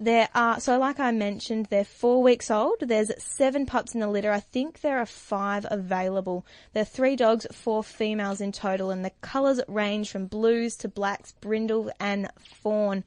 There 0.00 0.28
are, 0.32 0.60
so 0.60 0.78
like 0.78 1.00
I 1.00 1.10
mentioned, 1.10 1.66
they're 1.70 1.84
four 1.84 2.22
weeks 2.22 2.52
old. 2.52 2.76
There's 2.80 3.10
seven 3.18 3.66
pups 3.66 3.94
in 3.94 4.00
the 4.00 4.06
litter. 4.06 4.30
I 4.30 4.38
think 4.38 4.80
there 4.80 4.98
are 4.98 5.06
five 5.06 5.66
available. 5.68 6.46
There 6.72 6.82
are 6.82 6.86
three 6.86 7.16
dogs, 7.16 7.48
four 7.50 7.82
females 7.82 8.40
in 8.40 8.52
total, 8.52 8.92
and 8.92 9.04
the 9.04 9.10
colours 9.22 9.60
range 9.66 10.10
from 10.10 10.26
blues 10.26 10.76
to 10.76 10.88
blacks, 10.88 11.32
brindle 11.40 11.90
and 11.98 12.30
fawn. 12.38 13.02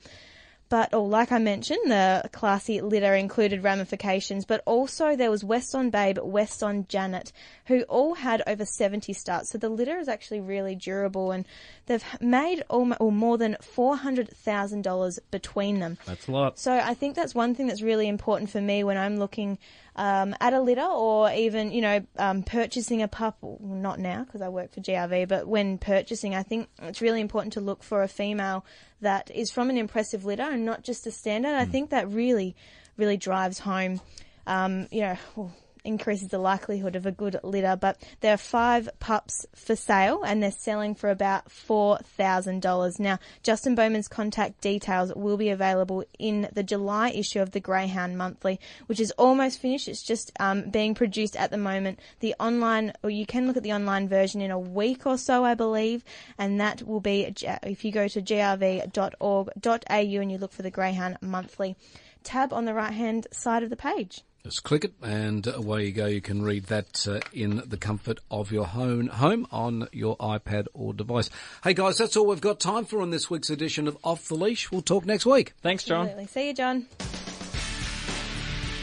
But, 0.72 0.94
oh, 0.94 1.04
like 1.04 1.34
I 1.34 1.38
mentioned, 1.38 1.92
the 1.92 2.30
classy 2.32 2.80
litter 2.80 3.14
included 3.14 3.62
ramifications, 3.62 4.46
but 4.46 4.64
also 4.66 5.18
there 5.18 5.30
was 5.30 5.44
West 5.44 5.76
on 5.76 5.90
Babe, 5.90 6.18
West 6.24 6.64
on 6.64 6.86
Janet, 6.88 7.34
who 7.66 7.82
all 7.90 8.14
had 8.14 8.42
over 8.48 8.64
70 8.64 9.12
starts. 9.12 9.50
So 9.50 9.58
the 9.58 9.68
litter 9.68 10.00
is 10.00 10.08
actually 10.08 10.40
really 10.40 10.76
durable 10.76 11.34
and 11.34 11.46
they've 11.88 12.06
made 12.22 12.64
almo- 12.70 12.96
or 13.02 13.12
more 13.12 13.38
than 13.38 13.58
$400,000 13.62 15.20
between 15.30 15.80
them. 15.80 15.98
That's 16.06 16.30
a 16.30 16.32
lot. 16.32 16.58
So 16.58 16.72
I 16.72 16.94
think 16.94 17.18
that's 17.18 17.36
one 17.36 17.54
thing 17.54 17.68
that's 17.68 17.82
really 17.82 18.08
important 18.08 18.50
for 18.50 18.62
me 18.62 18.86
when 18.86 18.96
I'm 18.96 19.18
looking 19.18 19.58
um, 19.96 20.36
at 20.40 20.54
a 20.54 20.62
litter 20.62 20.86
or 20.86 21.32
even, 21.32 21.72
you 21.72 21.82
know, 21.82 22.06
um, 22.18 22.44
purchasing 22.44 23.02
a 23.02 23.08
pup. 23.08 23.38
Well, 23.42 23.58
not 23.62 24.00
now 24.00 24.24
because 24.24 24.42
I 24.42 24.50
work 24.50 24.74
for 24.74 24.82
GRV, 24.82 25.28
but 25.28 25.48
when 25.48 25.78
purchasing, 25.78 26.34
I 26.34 26.44
think 26.44 26.70
it's 26.82 27.02
really 27.02 27.22
important 27.22 27.54
to 27.54 27.62
look 27.62 27.84
for 27.84 28.04
a 28.04 28.08
female 28.08 28.66
that 29.02 29.30
is 29.32 29.52
from 29.52 29.70
an 29.70 29.78
impressive 29.78 30.26
litter 30.26 30.44
and 30.44 30.66
not 30.66 30.84
just 30.84 31.08
a 31.08 31.12
standard. 31.12 31.56
I 31.56 31.66
think 31.66 31.90
that 31.90 32.10
really, 32.10 32.56
really 32.98 33.18
drives 33.18 33.60
home, 33.60 34.00
um, 34.48 34.88
you 34.92 35.02
know, 35.02 35.18
well, 35.36 35.54
increases 35.84 36.30
the 36.30 36.38
likelihood 36.38 36.96
of 36.96 37.06
a 37.06 37.12
good 37.12 37.40
litter. 37.44 37.76
But 37.76 38.02
there 38.22 38.34
are 38.34 38.38
five 38.38 38.90
pups 39.00 39.46
for 39.56 39.76
sale 39.76 40.24
and 40.24 40.42
they're 40.42 40.52
selling 40.52 40.96
for 40.96 41.10
about 41.10 41.50
$4,000. 41.50 43.00
Now, 43.00 43.20
Justin 43.44 43.76
Bowman's 43.76 44.08
contact 44.08 44.62
details 44.62 45.14
will 45.16 45.38
be 45.38 45.50
available 45.50 46.04
in 46.20 46.50
the 46.54 46.64
July 46.64 47.10
issue 47.10 47.42
of 47.42 47.52
the 47.52 47.60
Greyhound 47.60 48.18
Monthly, 48.18 48.60
which 48.88 49.00
is 49.00 49.12
almost 49.12 49.60
finished. 49.60 49.88
It's 49.88 50.04
just 50.04 50.32
um, 50.40 50.70
being 50.70 50.96
produced 50.96 51.36
at 51.36 51.52
the 51.52 51.58
moment. 51.58 52.00
The 52.20 52.36
online, 52.40 52.94
or 53.04 53.10
you 53.10 53.26
can 53.26 53.48
look 53.48 53.58
at 53.58 53.64
the 53.64 53.74
online 53.74 54.08
version 54.08 54.42
in 54.42 54.52
a 54.52 54.60
week 54.60 55.06
or 55.06 55.18
so, 55.18 55.44
I 55.44 55.54
believe, 55.54 56.04
and 56.38 56.60
that 56.60 56.84
will 56.84 57.02
be 57.02 57.34
if 57.64 57.86
you 57.86 57.92
go 57.92 58.08
to 58.08 58.22
grv.org.au 58.22 59.52
and 59.88 60.32
you 60.32 60.38
look 60.38 60.54
for 60.54 60.62
the 60.62 60.72
Greyhound 60.72 61.18
Monthly 61.22 61.76
tab 62.24 62.54
on 62.54 62.66
the 62.66 62.74
right 62.74 62.94
hand 62.94 63.28
side 63.32 63.64
of 63.64 63.70
the 63.70 63.76
page. 63.76 64.24
Just 64.44 64.64
click 64.64 64.84
it 64.86 64.94
and 65.04 65.46
away 65.46 65.86
you 65.86 65.92
go. 65.92 66.08
You 66.08 66.20
can 66.22 66.42
read 66.42 66.66
that 66.66 67.08
uh, 67.08 67.20
in 67.32 67.62
the 67.68 67.78
comfort 67.78 68.20
of 68.32 68.52
your 68.52 68.66
home, 68.66 69.08
home 69.08 69.46
on 69.52 69.88
your 69.92 70.18
iPad 70.18 70.66
or 70.74 70.94
device. 70.94 71.30
Hey 71.64 71.74
guys, 71.76 71.98
that's 72.00 72.18
all 72.18 72.26
we've 72.26 72.42
got 72.42 72.60
time 72.60 72.86
for 72.86 73.02
on 73.02 73.12
this 73.12 73.30
week's 73.30 73.52
edition 73.52 73.88
of 73.88 73.98
Off 74.04 74.28
the 74.28 74.36
Leash. 74.36 74.72
We'll 74.72 74.82
talk 74.82 75.06
next 75.06 75.26
week. 75.28 75.54
Thanks, 75.62 75.84
John. 75.84 76.08
Absolutely. 76.08 76.28
See 76.28 76.48
you, 76.48 76.54
John. 76.56 76.88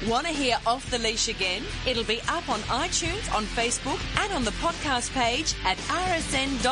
Want 0.07 0.29
to 0.29 0.33
hear 0.33 0.59
Off 0.65 0.89
the 0.93 0.99
Leash 0.99 1.27
again? 1.29 1.65
It'll 1.87 2.05
be 2.05 2.21
up 2.29 2.49
on 2.49 2.61
iTunes, 2.61 3.35
on 3.35 3.45
Facebook, 3.45 4.01
and 4.23 4.33
on 4.33 4.45
the 4.45 4.53
podcast 4.53 5.13
page 5.13 5.55
at 5.65 5.77
rsn.net.au. 5.79 6.69